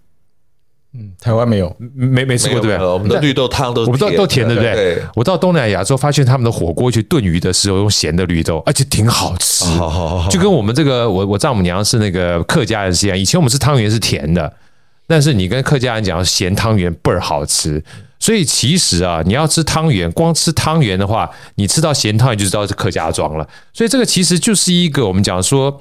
[0.95, 2.87] 嗯，台湾没有，没没吃过，对不对？
[2.87, 5.01] 我们的绿豆汤都我不知道都甜，对不对？
[5.15, 9.65] 我到东南亚之后，发现他们的火锅去炖鱼的时候用咸的绿豆，而且挺好吃，
[10.29, 13.17] 就跟我们这个我我丈母娘是那个客家人是一样。
[13.17, 14.53] 以前我们吃汤圆是甜的，
[15.07, 17.83] 但是你跟客家人讲咸汤圆倍儿好吃。
[18.23, 23.45] 所以其实啊，你要吃汤圆，光吃汤圆的话，你吃到咸汤圆就知道是客家庄了。
[23.73, 25.77] 所以这个其实就是一个我们讲说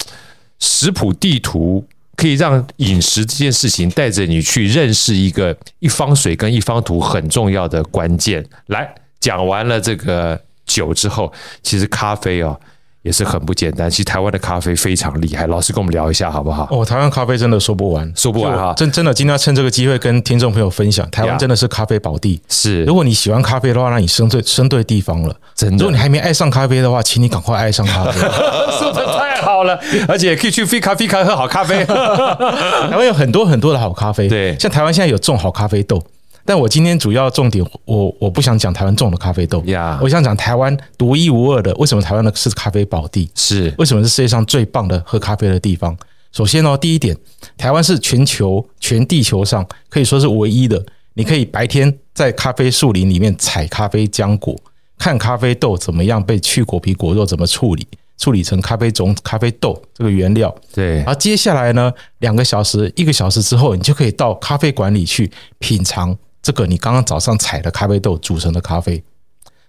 [0.59, 1.87] 食谱地图，
[2.17, 8.45] 可以让饮食这件事情带着你去认识一个一方水跟一方土很重要的关键。
[8.67, 11.33] 来，讲完了这个酒之后，
[11.63, 12.61] 其实咖啡哦。
[13.03, 13.91] 也是很不简单。
[13.91, 16.69] 其实台湾的咖啡非常厉害，老师跟我们聊一下好不好？
[16.71, 18.73] 哦，台湾咖啡真的说不完，说不完哈。
[18.77, 22.41] 真真的，今天要趁这个机会跟听众朋友分享，台湾真的是咖啡宝地。
[22.49, 25.35] 是，如果你喜欢咖啡的话，那你生对生对地方了。
[25.55, 28.13] 真的，如果你还没爱上咖啡的话，请你赶快爱上咖啡。
[28.79, 29.79] 说的太好了，
[30.09, 31.85] 而且可以去 Fika Fika 喝好咖啡。
[32.91, 36.03] 台湾有很多很多的好咖啡，对，像台湾现在有种好咖啡豆。
[36.45, 41.73] 但我今天主要重点，我我不想讲台湾种的咖啡豆呀.我想讲台湾独一无二的。
[41.75, 43.31] 为什么台湾的是咖啡宝地？
[43.35, 45.97] 是为什么是世界上最棒的喝咖啡的地方？
[46.33, 47.17] 首先呢，第一点，
[47.57, 50.85] 台湾是全球全地球上可以说是唯一的，
[51.15, 54.59] 你可以白天在咖啡树林里面采咖啡浆果，
[54.99, 57.87] 看咖啡豆怎么样被去果皮果肉怎么处理，
[58.19, 60.53] 处理成咖啡种咖啡豆这个原料。
[60.75, 66.17] 对，然后接下来呢，两个小时一个小时之后，你就可以到咖啡馆里去品尝。
[66.43, 69.03] 这个你刚刚早上采的咖啡豆煮成的咖啡，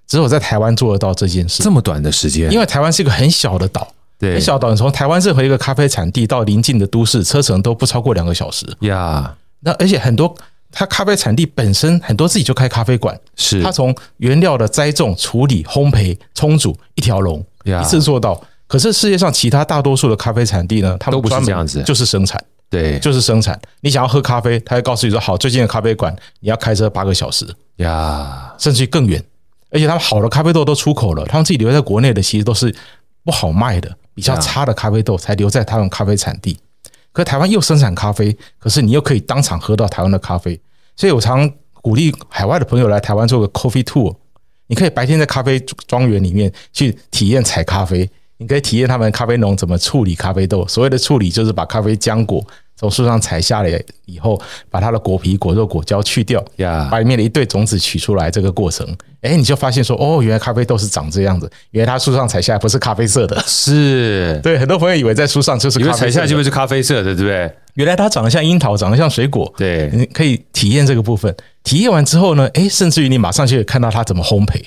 [0.07, 1.61] 只有在台湾做得到这件事。
[1.61, 8.65] 这么短的时间，因为台湾是一个很小的岛，对，很小岛，你从台湾任何一个咖啡产地到邻近的都市，车程都不超过两个小时。
[8.81, 10.35] 呀，那而且很多
[10.71, 13.61] 它咖啡产地本身很多自己就开咖啡馆，是。
[13.61, 18.43] 它从原料的栽种、处理、烘焙、冲煮一条龙，一次做到。
[18.65, 22.43] 可是世界上其他大多数的咖啡产地呢，他们都不是这样子，就是生产，
[22.73, 23.59] 对，就是生产。
[23.81, 29.23] 你想要喝咖啡，他会告诉你说：好，最近的咖啡馆你要开车八个小时呀，甚至更远。
[29.69, 32.75] 而且他们好的咖啡豆都出口了，他们自己留在国内的其实都是
[33.23, 36.57] 不好卖的，比较差的咖啡豆才留在他们咖啡产地。
[37.11, 40.59] 可台湾又生产咖啡，可是你又可以当场喝到台湾的咖啡，
[40.95, 44.15] 所以我常鼓励海外的朋友来台湾做个 coffee tour。
[44.65, 50.67] 你可以白天在咖啡庄园里面去体验采咖啡，你可以体验他们咖啡农怎么处理咖啡豆。
[50.67, 52.43] 所谓的处理，就是把咖啡浆果
[52.83, 54.37] 从树上采下来以后，
[54.69, 56.43] 把它的果皮、果肉、果胶去掉，
[56.91, 58.85] 把里面的一堆种子取出来，这个过程。
[59.21, 61.49] 哎，你就发现说，哦，原来咖啡豆是长这样子。
[61.71, 64.59] 原来它树上采下来不是咖啡色的，是 对。
[64.59, 67.49] 很多朋友以为在树上就是咖啡色，采下来就会是咖啡色的，对不对？
[67.75, 69.49] 原来它长得像樱桃，长得像水果。
[69.55, 71.33] 对，你可以体验这个部分。
[71.63, 74.61] 体验完之后呢，哎，甚至于你马上就可以看到它怎么烘焙，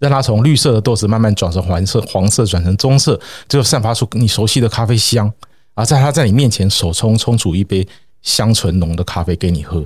[0.00, 5.32] 让它从绿色的豆子慢慢转成黄色，黄色转成棕色，最后散发出你熟悉的咖啡香。
[5.74, 7.86] 而在他在你面前手冲冲煮一杯
[8.22, 9.84] 香醇浓的咖啡给你喝，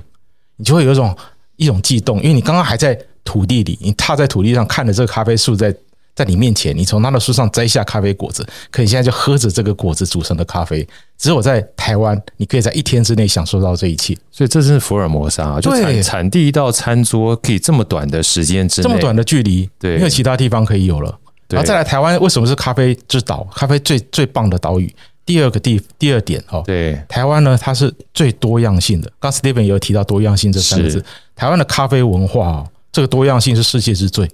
[0.55, 1.17] 你就会有一种
[1.57, 2.99] 一种悸动，因为你刚刚还在。
[3.25, 5.75] 土地里，你踏在土地上，看着这个咖啡树在
[6.15, 10.87] 在你面前，你从它的树上摘下咖啡果子，可你现在就喝着这个果子煮成的咖啡。
[11.15, 14.17] 只有在台湾，你可以在一天之内享受到这一切。
[14.31, 21.15] 所以这是福尔摩沙啊，就产产地到餐桌可以这么短的时间之内，这么短的距离，对，没有其他地方可以有了。
[21.49, 23.47] 然后再来台湾，为什么是咖啡之岛？
[23.53, 24.91] 咖啡最最棒的岛屿。
[25.29, 29.07] 第二个地第二点哦，对，台湾呢，它是最多样性的。
[29.19, 31.05] 刚 Steven 也有提到多样性这三个字，
[31.35, 32.67] 台湾的咖啡文化哦。
[32.91, 34.27] 这个多样性是世界之最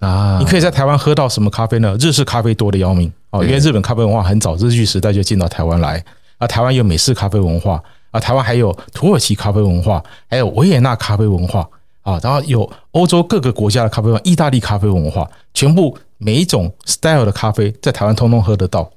[0.00, 0.36] 啊！
[0.38, 1.96] 你可以在台湾喝到什么咖啡呢？
[1.98, 6.04] 日式咖啡多的要命哦，因为日本咖啡文化很早，日据时代就进到台湾来。
[6.36, 11.66] 啊，台湾有美式咖啡文化啊，台湾还有土耳其咖啡文化，还有维也纳咖啡文化
[12.02, 18.90] 啊，然后有欧洲各个国家的咖啡文化，意大利咖啡文化，全部每一种 style 的咖啡在台湾通通喝得到。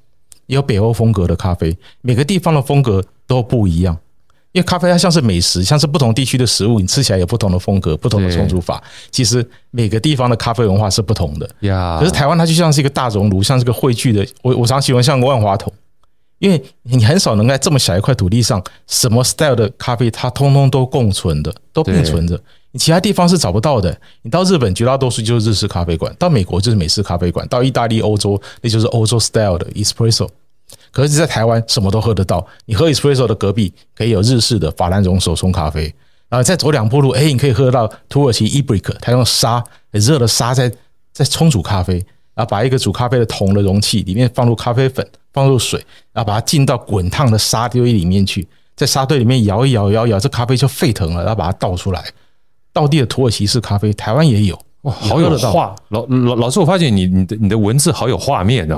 [0.47, 3.97] 也有北欧风格的咖啡，每个地方的风格都不一样。
[4.51, 8.81] 因为咖啡它像是美食，像是不同地区的食物，你吃起来有不同的风格、不同的冲煮法。
[9.11, 11.49] 其实每个地方的咖啡文化是不同的。
[11.59, 14.25] 呀，可是台湾它就像是一个大熔炉，像是个汇聚的。
[14.41, 15.73] 我我常喜欢像个万花筒，
[16.39, 22.39] 因为你很少能在这么小一块土地上，什么 style 的咖啡它通通都共存的，都并存着。
[22.77, 23.95] 其他地方是找不到的。
[24.21, 30.27] 你到日本，绝大多数就是日式咖啡馆；到美国就是美式咖啡馆；到意大利、欧洲，那就是欧洲 style 的 espresso。
[30.91, 32.45] 可是，在台湾什么都喝得到。
[32.65, 35.93] 你喝 espresso 的隔壁可以有日式的法兰绒手冲咖啡，
[36.29, 40.71] 然后再走两步路，哎，你可以喝到土耳其 Ibrik，它用沙很热的沙在
[41.13, 41.95] 在冲煮咖啡，
[42.33, 45.79] 然后把一个煮咖啡的铜的容器里面放入咖啡粉，放入水，
[46.11, 52.03] 然后把它浸到滚烫的沙堆里面去，在沙堆里面摇一摇，摇一摇，这咖啡就沸腾了，然后把它倒出来。
[52.75, 54.59] 道地的土耳其式咖啡，台湾也有。
[54.81, 55.73] 哇，好有画！
[55.89, 58.77] 老老老师，我发现你你的你的文字好有画面哦。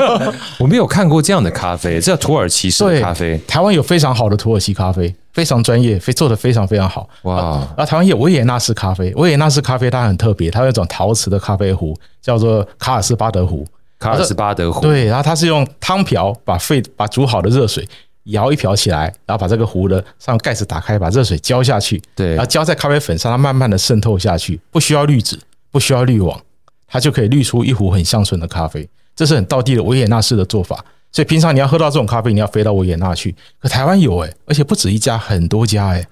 [0.58, 3.40] 我没有看过这样的咖啡，这叫土耳其式的咖啡。
[3.46, 7.08] 台湾有非常好的土耳其咖啡，非常专业，非做的非常非常好。
[7.22, 7.66] 哇！
[7.76, 13.64] 然后台湾有维也纳式咖啡，维也纳式咖啡它很特别，它有一种陶瓷的咖啡壶，叫做卡尔斯巴德壶。
[13.98, 17.88] 卡尔斯巴德壶，对，然后它是用汤瓢把沸把煮好的热水。
[18.28, 25.38] 摇一瓢起来，然后把这个壶的上盖子打开，把热水浇下去，对，然后浇在咖啡粉上，它慢慢的渗透下去，不需要滤纸，
[25.70, 26.40] 不需要滤网，
[26.86, 28.88] 它就可以滤出一壶很香醇的咖啡。
[29.14, 30.84] 这是很道地的维也纳式的做法。
[31.10, 33.34] 所以平常你要喝到这种咖啡，你要飞到维也纳去。
[33.58, 36.06] 可台湾有诶，而且不止一家，很多家诶。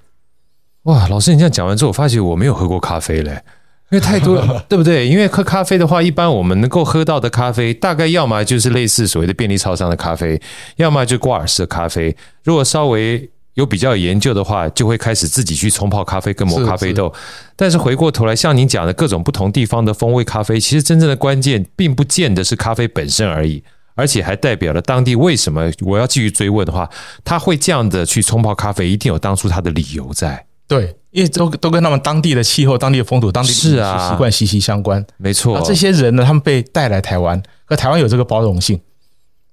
[0.85, 3.43] 哇，老师你这样讲完之后，我发现我没有喝过咖啡嘞。
[3.91, 5.07] 因为太多了， 对不对？
[5.07, 10.41] 因为喝咖啡的话，一般我们能够喝到的咖啡，大概要么就是类似所谓的便利超商的咖啡，
[10.77, 12.17] 要么就挂耳式的咖啡。
[12.43, 17.13] 如果稍微有比较研究的话，就会开始自己去冲泡咖啡跟磨咖啡豆。
[17.55, 23.63] 但是回过头来，像您讲的各种不同地方的风味咖啡，其实真正的关键并不见得是咖啡本身而已，
[23.95, 25.71] 而且还代表了当地为什么。
[25.83, 26.91] 我要继续追问的话，
[27.25, 30.45] 他会这样的去冲泡咖啡，一定有当初他的理由在。
[30.69, 35.03] 对，因为都都跟他们当地的气候、当地的风土、当地的习惯息息相关。
[35.17, 38.79] 没错，这些人呢，他们被带来台湾，和台湾有这个包容性。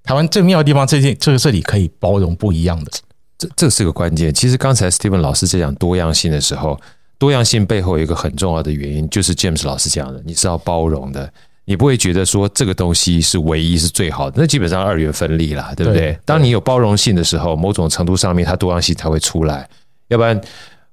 [0.02, 2.90] 台湾最妙的地方，这件这个这里可以包容不一样的，
[3.38, 4.34] 这这是个关键。
[4.34, 6.78] 其实刚才 Steven 老师在讲多样性的时候，
[7.16, 11.32] 多样性背后有一个很重要的原因，就是 James 老师讲的，你是要包容的，
[11.64, 16.00] 你不会觉得说这个东西是唯一是最好的，那基本上二元分立啦，对不对？
[16.12, 19.66] 对，当你有包容性的时候，某种程度上面，它多样性才会出来，
[20.08, 20.38] 要不然。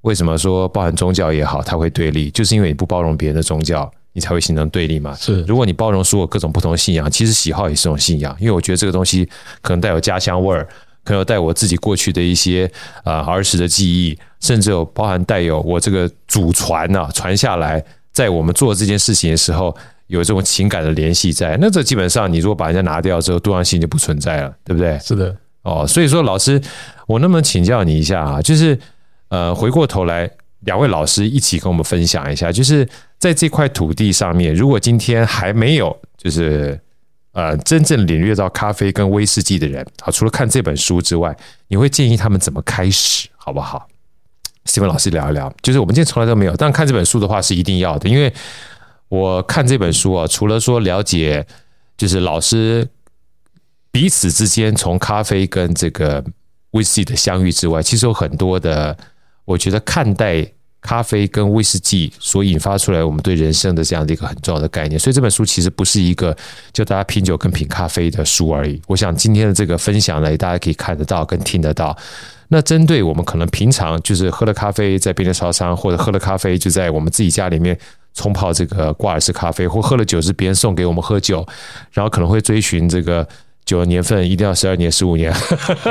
[0.01, 2.29] 为什么说包含宗教也好，它会对立？
[2.31, 5.13] 就是因为你不包容别人的宗教，你才会形成对立嘛。
[5.15, 8.35] 是，如果你包容所有各种不同的信仰，其实喜好也是种信仰。
[8.39, 9.27] 因为我觉得这个东西
[9.61, 10.67] 可能带有家乡味儿，
[11.03, 12.69] 可能有带我自己过去的一些
[13.03, 19.75] 啊儿时的记忆，甚至有包含带有我这个祖传呐传下来，在我们做这件事情的时候，
[20.07, 21.57] 有这种情感的联系在。
[21.61, 24.97] 那这基本上，你如果把人家拿掉之后，多样性就不存在了，对不对？
[24.99, 26.59] 是的，哦，所以说老师，
[27.05, 28.41] 我能不能请教你一下啊？
[28.41, 28.77] 就是
[29.31, 30.29] 呃，回过头来，
[30.59, 36.79] 两位老师一起跟我们分享一下，就是在这块土地上面，如果今天还没有就是。
[37.33, 41.33] 呃，真正领略到咖啡跟威士忌的人，好，除了看这本书之外，
[41.69, 43.87] 你会建议他们怎么开始，好不好
[44.65, 48.33] 西文老师聊一聊，就是我们今天从来都没有，但看这本书的话是一定要的，因为
[49.07, 51.47] 我看这本书啊，除了说了解，
[51.95, 52.85] 就是老师
[53.93, 56.21] 彼此之间从咖啡跟这个
[56.71, 58.97] 威士忌的相遇之外，其实有很多的，
[59.51, 60.45] 我觉得看待。
[60.83, 66.35] 咖啡跟威士忌所引发出来，我们对人生的这样的一个很重要的概念，所以这本书其实不是一个
[66.73, 68.81] 就大家品酒跟品咖啡的书而已。
[68.87, 71.95] 我想今天的这个分享呢，大家可以看得到跟听得到。
[72.47, 77.77] 那针对我们可能平常就是喝了咖啡在便利超商，或者喝了咖啡就在我们自己家里面
[78.15, 81.45] 冲泡这个挂耳式咖啡，或喝了酒是别人送给我们喝酒，
[81.91, 83.27] 然后可能会追寻这个
[83.65, 85.33] 酒的年份一定要十二年、十五年，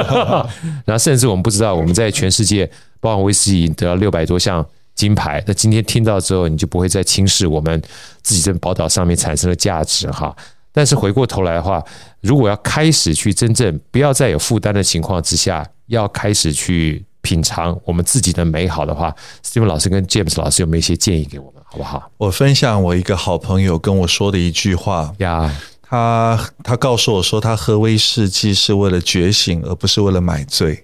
[0.85, 4.67] 然后甚至我们不知道我们在全世界，包括威士忌得到六百多项。
[4.97, 7.81] 金牌，那今天听到之后，你就不会再轻视我们
[8.21, 10.37] 自己在宝岛上面产生的价值哈。
[10.73, 11.83] 但是回过头来的话，
[12.21, 22.11] 如果要开始去真正不要再有负担的情况之下，要开始去品尝我们自己的美好的话，Steven 老师跟 James 老师有没有一些建议给我们，好不好？
[22.19, 25.51] 我分享我一个好朋友跟我说的一句话呀，
[25.91, 30.81] 他他告诉我说，他喝威士忌是为了觉醒，而不是为了买醉。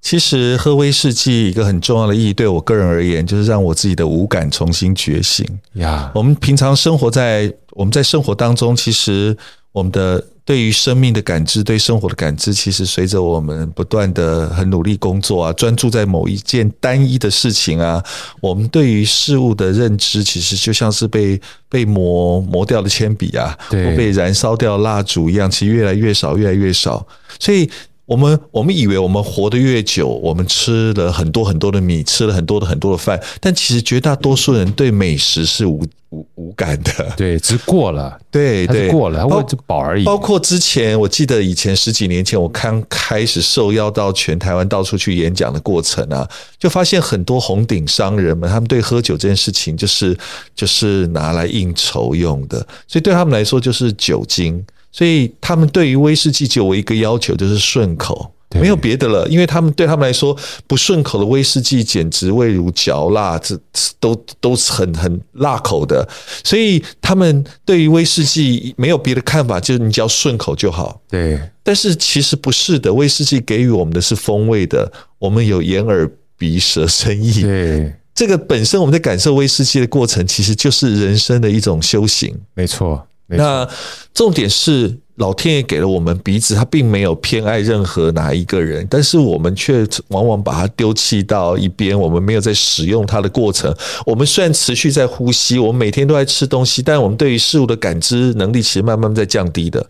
[0.00, 6.10] 其实喝威士忌一个很重要的意义，对我个人而言，就是让我自己的五感重新觉醒呀。
[6.14, 9.36] 我们平常生活在我们在生活当中，其实
[9.72, 18.02] 我们的对于生命的感知、对生活的感知，其实随着我们不断的很努力工作啊，专注在某一件单一的事情啊，
[18.40, 27.06] 我们对于事物的认知，其实就像是被被磨磨掉的铅笔啊，或被燃烧掉蜡烛一样，其实越来越少，越来越少，
[27.38, 27.70] 所以。
[28.10, 37.08] 我们我们以为我们活得越久，我们吃了很多很多的米，吃了很多的很多的饭，但其实绝大多数人对美食是无无无感的。
[37.16, 40.02] 对，只是过了，对对，过了，为饱而已。
[40.02, 50.18] 包括之前，我记得以前十几年前，我刚开始受邀到全台湾到处去演讲的过程啊，就发现很多红顶商人们，他们对喝酒这件事情，就是
[50.56, 52.58] 就是拿来应酬用的，
[52.88, 54.66] 所以对他们来说就是酒精。
[54.92, 59.26] 所以他们对于威士忌只有一个要求，就是顺口，没有别的了。
[59.28, 60.36] 因为他们对他们来说，
[60.66, 63.58] 不顺口的威士忌简直味如嚼蜡，这
[64.00, 66.06] 都都是很很辣口的。
[66.42, 71.00] 所以他们对于威士忌没有别的看法，就是你只要顺口就好。
[71.08, 77.42] 对，但是其实不是的，威士忌给予我们的是风味的，我们有眼耳鼻舌身意。
[77.42, 82.34] 对，这个本身我们在感受威士忌的过程，其实就是人生的一种修行。
[82.54, 83.06] 没错。
[83.30, 83.68] 那
[84.12, 93.74] 重点是，老天爷给了我们鼻子，他并没有偏爱任何哪一个人，但是我们却往往把它丢弃到一边，我们没有在使用它的过程。
[94.04, 99.84] 我们虽然持续在呼吸，我们每天都在吃东西，但我们对于事物的感知能力其实慢慢在降低的。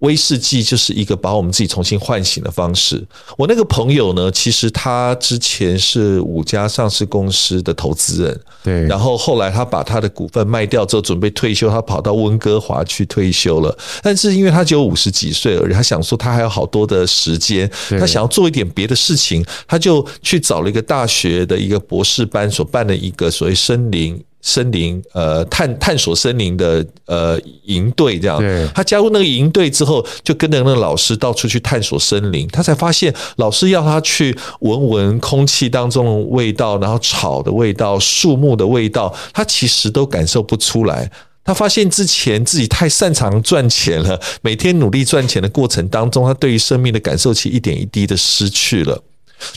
[0.00, 3.04] 威士忌就是一个把我们自己重新唤醒的方式。
[3.36, 8.86] 我那个朋友呢，其实他之前是五家上市公司的投资人，对。
[8.86, 13.76] 然后后来他把他的股份卖掉之后，准备退休，他跑到温哥华去退休了。
[14.02, 17.68] 但是因为他只有五十几岁而已，他想说他还有好多的时间，
[17.98, 24.22] 他想要做一点别的事情，他就去找了一个大学的一个博士班所办的一个所谓森林。
[24.40, 28.38] 森林，呃，探探索森林的呃营队这样，
[28.74, 32.46] 他加入那个营队之后，就跟着那个老师到处去探索森林。
[32.48, 41.10] 他才发现，老师要他去闻闻空气当中的味道，然后草的味道、树木的味道，他其实都感受不出来。
[41.44, 49.02] 他发现之前自己太擅长赚钱了，每天努力赚钱的过程当中，他对于生命的感受其实一点一滴的失去了。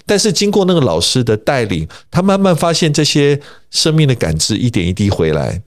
[0.05, 5.61] 但是经过那个老师的带领，他慢慢发现这些生命的感知一点一滴回来。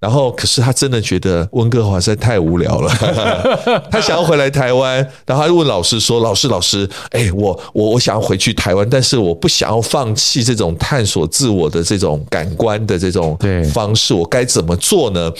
[0.00, 2.88] 然后，可是他真的觉得温哥华实在太无聊了，
[3.90, 4.98] 他想要回来台湾。
[5.26, 13.36] 然后他就问老师说：“老师，老师，哎，我我我想要回去台湾，但是我不想要放弃这种探索自我的这种感官的这种
[13.72, 15.32] 方式，我该怎么做呢？”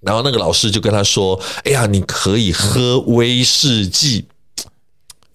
[0.00, 1.36] 然后那个老师就跟他说
[1.66, 4.26] ：“哎呀，你可以喝威士忌。”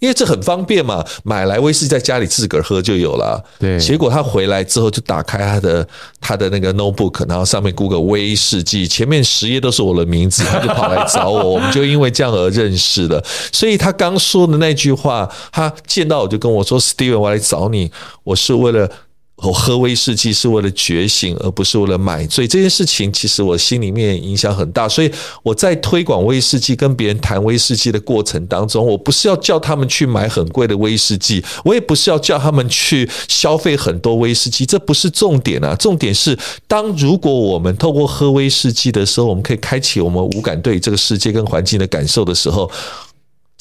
[0.01, 3.41] 因为这很方便嘛，买来威士忌在家里自个儿喝就有了。
[3.59, 5.87] 对，结果他回来之后就打开他的
[6.19, 13.23] 他的那个 notebook，然后上面 Google 威士忌，前面十页都是我的名字，他就跑来找我，我们就因为这样而认识了。
[13.51, 17.91] 所以他刚说的那句话，他见到我就跟我说：“Steven，我来找你，
[18.23, 18.89] 我是为了。”
[19.41, 22.47] 我喝威士忌是为了觉醒，而不是为了买醉。
[22.47, 25.11] 这件事情其实我心里面影响很大，所以
[25.41, 35.75] 我在推广威士忌、跟别人谈威士忌的过程当中，我不是要叫他们去买很贵的威士忌，我也不是要叫他们去消费很多威士忌，这不是重点啊。
[35.75, 36.37] 重点是，
[36.67, 42.69] 当如果我们透过喝威士忌的时候，我们可以开启我们五感对这个世界跟环境的感受的时候。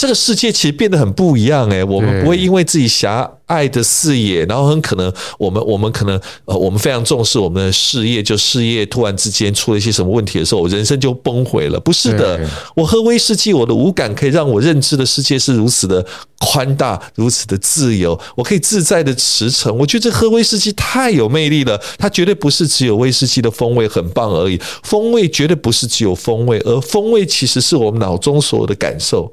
[0.00, 11.78] 这个世界其实变得很不一样诶，我们不会因为自己狭隘的视野，然后很可能我们我们可能呃我们非常重视我们的事业，就事业突然之间出了一些什么问题的时候，我人生就崩毁了。
[11.78, 12.40] 不是的，
[12.74, 16.02] 我喝威士忌，我的五感可以让我认知的世界是如此的
[16.38, 19.70] 宽大，如此的自由，我可以自在的驰骋。
[19.70, 29.30] 我觉得这喝威士忌太有魅力了，它绝对不是只有威士忌的风味很棒而已，风味绝对不是只有风味，而风味其实是我们脑中所有的感受。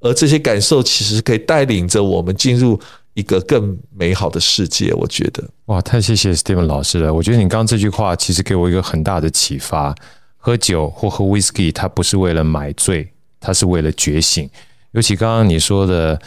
[0.00, 2.80] 而这些感受其实可以带领着我们进入
[3.14, 4.92] 一个更美好的世界。
[4.94, 7.12] 我觉得，哇，太谢谢 Steven 老师了。
[7.12, 9.94] 我觉得你刚刚这句话其实给我一个很大的启发：
[10.36, 14.48] 喝酒或喝 Whisky，它不是为了买醉，它是为了觉醒。
[14.92, 16.18] 尤其刚刚你说的，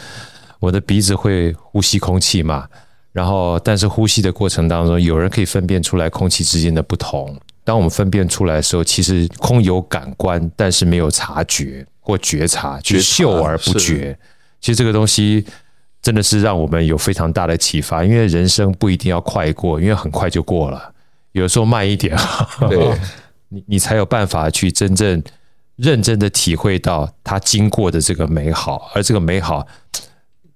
[0.60, 2.68] 我的鼻子会呼吸空气嘛，
[3.12, 7.36] 然后但是呼吸的过程当中，有人可以分辨出来空气之间的不同。
[7.64, 11.84] 当我们分辨出来的时候，其实空有感官，但是没有察觉。
[12.06, 14.14] 或觉察，觉嗅而不觉。
[14.60, 15.42] 其实这个东西
[16.02, 20.92] 真的是让我们有非常大的启发，因为人生不一定要快过，因为很快就过了。
[21.32, 22.14] 有时候慢一点，
[22.68, 22.92] 对，
[23.48, 25.22] 你你才有办法去真正
[25.76, 29.66] 认真的体会到它经过的这个美好，而这个美好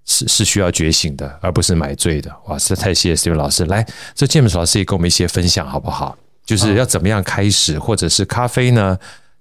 [0.05, 2.31] 是是需要觉醒的，而不是买醉的。
[2.49, 6.15] 哇，实在太谢谢 Steven 老师，来，这 James 老师也给我们一些分享，好不好？
[6.49, 8.99] 就是要怎么样开始，或者是咖啡呢？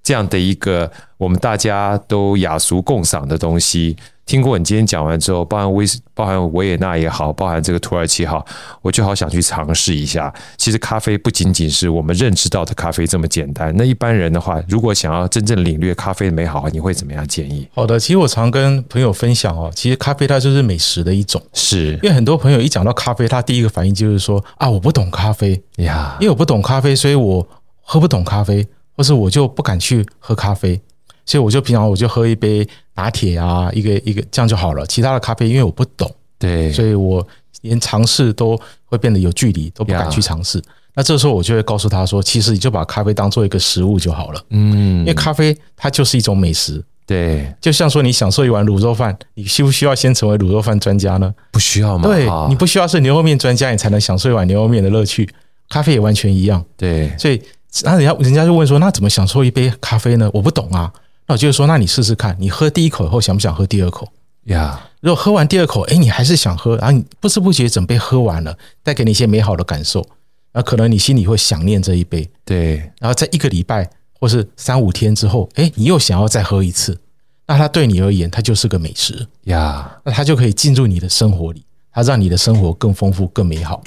[0.07, 3.93] 这样的一个我们大家都雅俗共赏的东西，
[4.25, 8.45] 听过你今天讲完之后，包含威斯，包含维也纳也好，包含这个土耳其好，
[8.81, 10.33] 我就好想去尝试一下。
[10.55, 13.75] 其实咖啡不仅仅是我们认知到的咖啡这么简单。
[13.75, 17.67] 那一般人的话，如果想要真正领略咖啡的美好，你会怎么样建议？
[17.73, 27.45] 好的，其实我常跟朋友分享哦，其实咖啡它就是美食的一种，是因为很多朋友一讲到咖啡，他第一个反应就是说啊，我不懂咖啡呀，因为我不懂咖啡，所以我
[27.81, 28.65] 喝不懂咖啡。
[28.97, 30.81] 或是我就不敢去喝咖啡，
[31.23, 34.83] 所以我就平常我就喝一杯拿铁啊，一个一个这样就好了。
[34.87, 37.25] 其他的咖啡因为我不懂，对，所以我
[37.61, 40.59] 连尝试都会变得有距离，都不敢去尝试。
[40.95, 51.31] 那这时候我就会告诉他说，其实你就把咖啡当做一个食物就好了，嗯，因为咖啡它就是一种美食，对，就像说你享受一碗卤肉饭，你需不需要先成为卤肉饭专家呢？
[51.51, 52.09] 不需要吗？
[52.09, 55.29] 对，你不需要是牛肉面专家，你才能享受一碗牛肉面的乐趣。
[55.69, 57.39] 咖啡也完全一样，对，所以。
[57.83, 60.29] 那人家人家就问说，那怎么享受一杯咖啡呢？
[60.33, 60.91] 我不懂啊。
[61.27, 64.07] 那我就说，那你试试看，你喝第一口以后想不想喝第二口
[64.45, 70.07] 呀.如果喝完第二口，哎，你还是想喝，然后你不知不觉整杯喝完了，带给你一些美好的感受，
[70.53, 72.29] 那可能你心里会想念这一杯。
[72.45, 76.97] 对，然后在一个礼拜或是三五天之后，哎，你又想要再喝一次，
[77.45, 79.99] 那它对你而言，它就是个美食呀。
[80.05, 83.83] 那它就可以进入你的生活里，它让你的生活更丰富、更美好。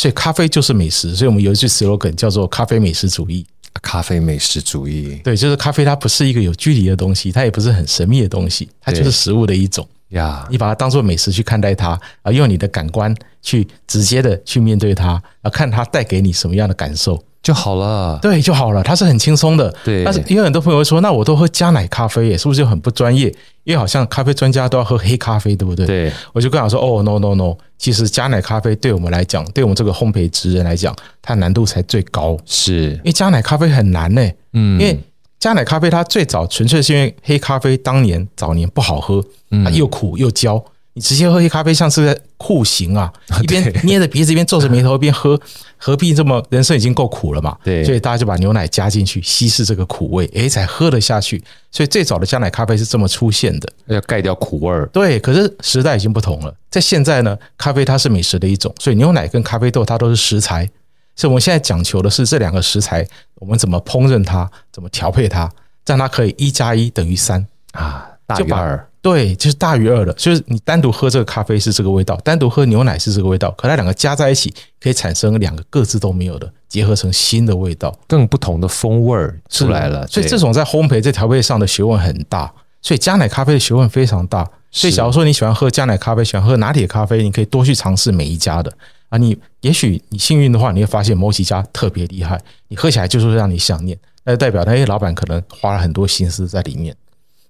[0.00, 3.44] 所以咖啡就是美食，所以我们有一句 slogan 叫做“咖啡美食主义”。
[3.82, 10.48] 咖啡美食主义，对，就是咖啡，它不是一个有距离的东西，它也不是很神秘的东西，它就是食物的一种呀。
[10.50, 17.22] 你把它当做美食去看待它，啊，用你的感官去直接的去面对它，啊，看它带给你什么样的感受。
[17.50, 18.80] 就好了，对，就好了。
[18.80, 20.04] 它是很轻松的，对。
[20.04, 23.26] 但是因为很多朋友会说，那我都喝加奶咖啡耶，是不是就很不专业？
[23.64, 25.84] 因为好像咖啡专家都要喝黑咖啡，对不对？
[25.84, 26.12] 对。
[26.32, 32.38] 我就跟他说，哦，no no no，其实加奶咖啡对我们来讲，对我们这个烘焙职人来讲，它难度才最高。
[32.46, 34.22] 是因为加奶咖啡很难呢，
[34.52, 34.96] 嗯，因为
[35.40, 39.20] 加奶咖啡它最早纯粹是因为黑咖啡当年早年不好喝，
[39.64, 40.64] 它又苦又焦。
[40.92, 43.10] 你直接喝黑咖啡像是在酷刑啊！
[43.40, 45.40] 一边捏着鼻子，一边皱着眉头，一边喝，
[45.82, 46.44] 何必这么？
[46.50, 47.56] 人生已经够苦了嘛？
[47.64, 51.42] 对，所以大家就把牛奶加进去，稀释这个苦味，诶，才喝得下去。
[51.70, 54.86] 所以最早的加奶咖啡是这么出现的，要盖掉苦味儿。
[54.92, 60.68] 对，可是时代已经不同了，在现在呢，咖啡它是美食的一种，所以牛奶跟咖啡豆它都是食材，
[61.16, 63.06] 所以我们现在讲求的是这两个食材，
[63.36, 65.50] 我们怎么烹饪它，怎么调配它，
[65.86, 68.86] 让它可以一加一等于三啊，大于二。
[69.02, 80.06] 对，就是大于二的，就是你单独喝这个咖啡是这个味道，单独喝牛奶是这个味道，可它两个加在一起，可以产生两个各自都没有的，结合成新的味道，更不同的风味儿出来了。
[80.06, 84.48] 所以这种在烘焙、在调配上的学问很大，所以加奶咖啡的学问非常大。
[84.72, 88.72] 所以，假如说你喜欢喝加奶咖啡，喜欢喝拿铁咖啡，你可以多去尝试每一家的
[89.08, 89.18] 啊。
[89.18, 93.98] 你也许你幸运的话，你会发现某几家特别厉害，你喝起来就是让你想念。
[94.24, 96.94] 那就代表那些老板可能花了很多心思在里面。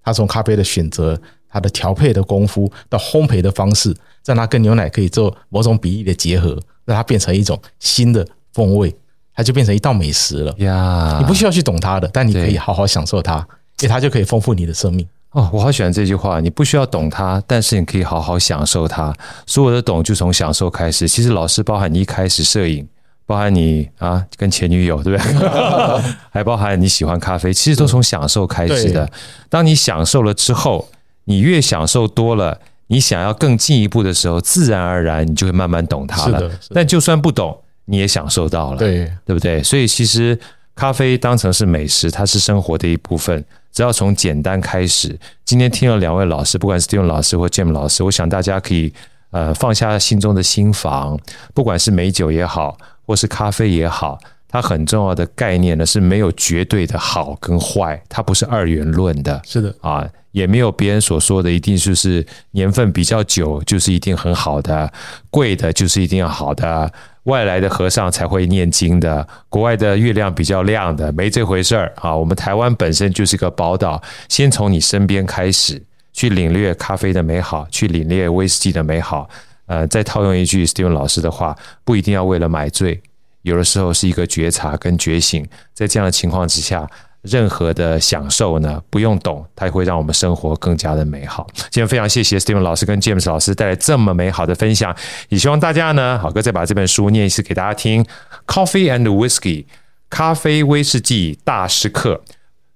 [0.02, 1.20] 他从咖啡的选择、
[1.50, 3.94] 他的调配的功夫到烘焙的方式，
[4.24, 8.94] 让它跟牛奶可以做某种比例的结合，让它变成一种新的风味，
[9.34, 11.18] 它就变成一道美食了呀。
[11.18, 13.38] 你不需要去懂它的，但你可以好好享受它，
[13.80, 15.06] 因为它就可以丰富你的生命。
[15.32, 16.40] 哦，我好喜欢这句话。
[16.40, 19.14] 你不需要懂它，但是你可以好好享受它。
[19.46, 21.06] 所有的懂就从享受开始。
[21.06, 22.84] 其实老师包含你一开始摄影，
[23.26, 25.40] 包含你啊跟前女友，对不对？
[26.30, 29.08] 还包含你喜欢咖啡，其实都从享受开始的。
[29.48, 30.88] 当你享受了之后，
[31.24, 32.58] 你越享受多了，
[32.88, 36.50] 你想要更进一步的时候，自然而然你就会慢慢懂它了。
[36.74, 39.62] 但就算不懂，你也享受到了，对对不对？
[39.62, 40.38] 所以其实
[40.74, 43.44] 咖啡当成是美食，它是生活的一部分。
[43.72, 45.16] 只要从简单开始。
[45.44, 48.92] 今天听了两位老师，不管是 Steven 老师或 James 老师，我想大家可以
[49.30, 51.16] 呃放下心中的心房，
[51.54, 54.18] 不管是美酒也好，或是咖啡也好，
[54.48, 64.92] 它很重要的概念呢是没有绝对的好跟坏，它不是二元论的，是的啊，也没有别人所说的一定就是年份比较久就是一定很好的，
[65.30, 66.92] 贵的就是一定要好的。
[67.24, 72.16] 外来的和尚才会念经的，国外的月亮比较亮的，没这回事儿啊！
[72.16, 75.80] 我们台湾本身就是一个宝岛，先从你身边开始，
[76.14, 79.28] 去领略咖啡的美好，去领略威士忌的美好。
[79.66, 81.54] 呃，再套用一句 Steven 老师的话，
[81.84, 83.00] 不一定要为了买醉，
[83.42, 86.88] 有的时候是一个觉察跟觉醒，在这样的情况之下。
[87.22, 91.46] 任何的享受呢，不用懂，它也会让我们生活更加的美好。
[91.70, 94.96] 今天非常谢谢 Steven 老师跟 James 老师带来这么美好的分享，
[95.28, 98.02] 也希望大家呢，好哥再把这本书念一次给大家听，
[98.46, 99.64] 《Coffee and Whiskey》
[100.08, 102.22] 咖啡威士忌大师课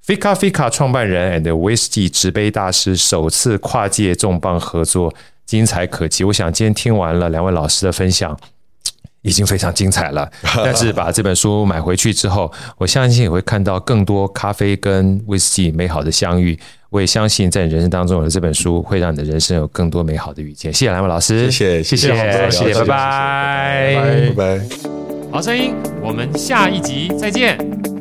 [0.07, 5.15] ，Fika Fika 创办人 and 威士忌执杯大师首次跨界重磅合作，
[5.47, 6.23] 精彩可期。
[6.25, 8.39] 我想今天听完了两位老师的分享。
[9.25, 10.31] 已经非常精彩了，
[10.65, 16.57] 但是把这本书买回去之后，我相信也会看到更多咖啡跟威士忌美好的相遇。
[16.91, 20.73] 我也相信在你人生当中有了这本书，会让你的人生有更多美好的遇见。
[20.73, 24.65] 谢谢两位老师，谢谢，谢谢，谢谢，拜拜，拜拜，拜拜。
[25.33, 27.94] 好声音，我们下一集再见。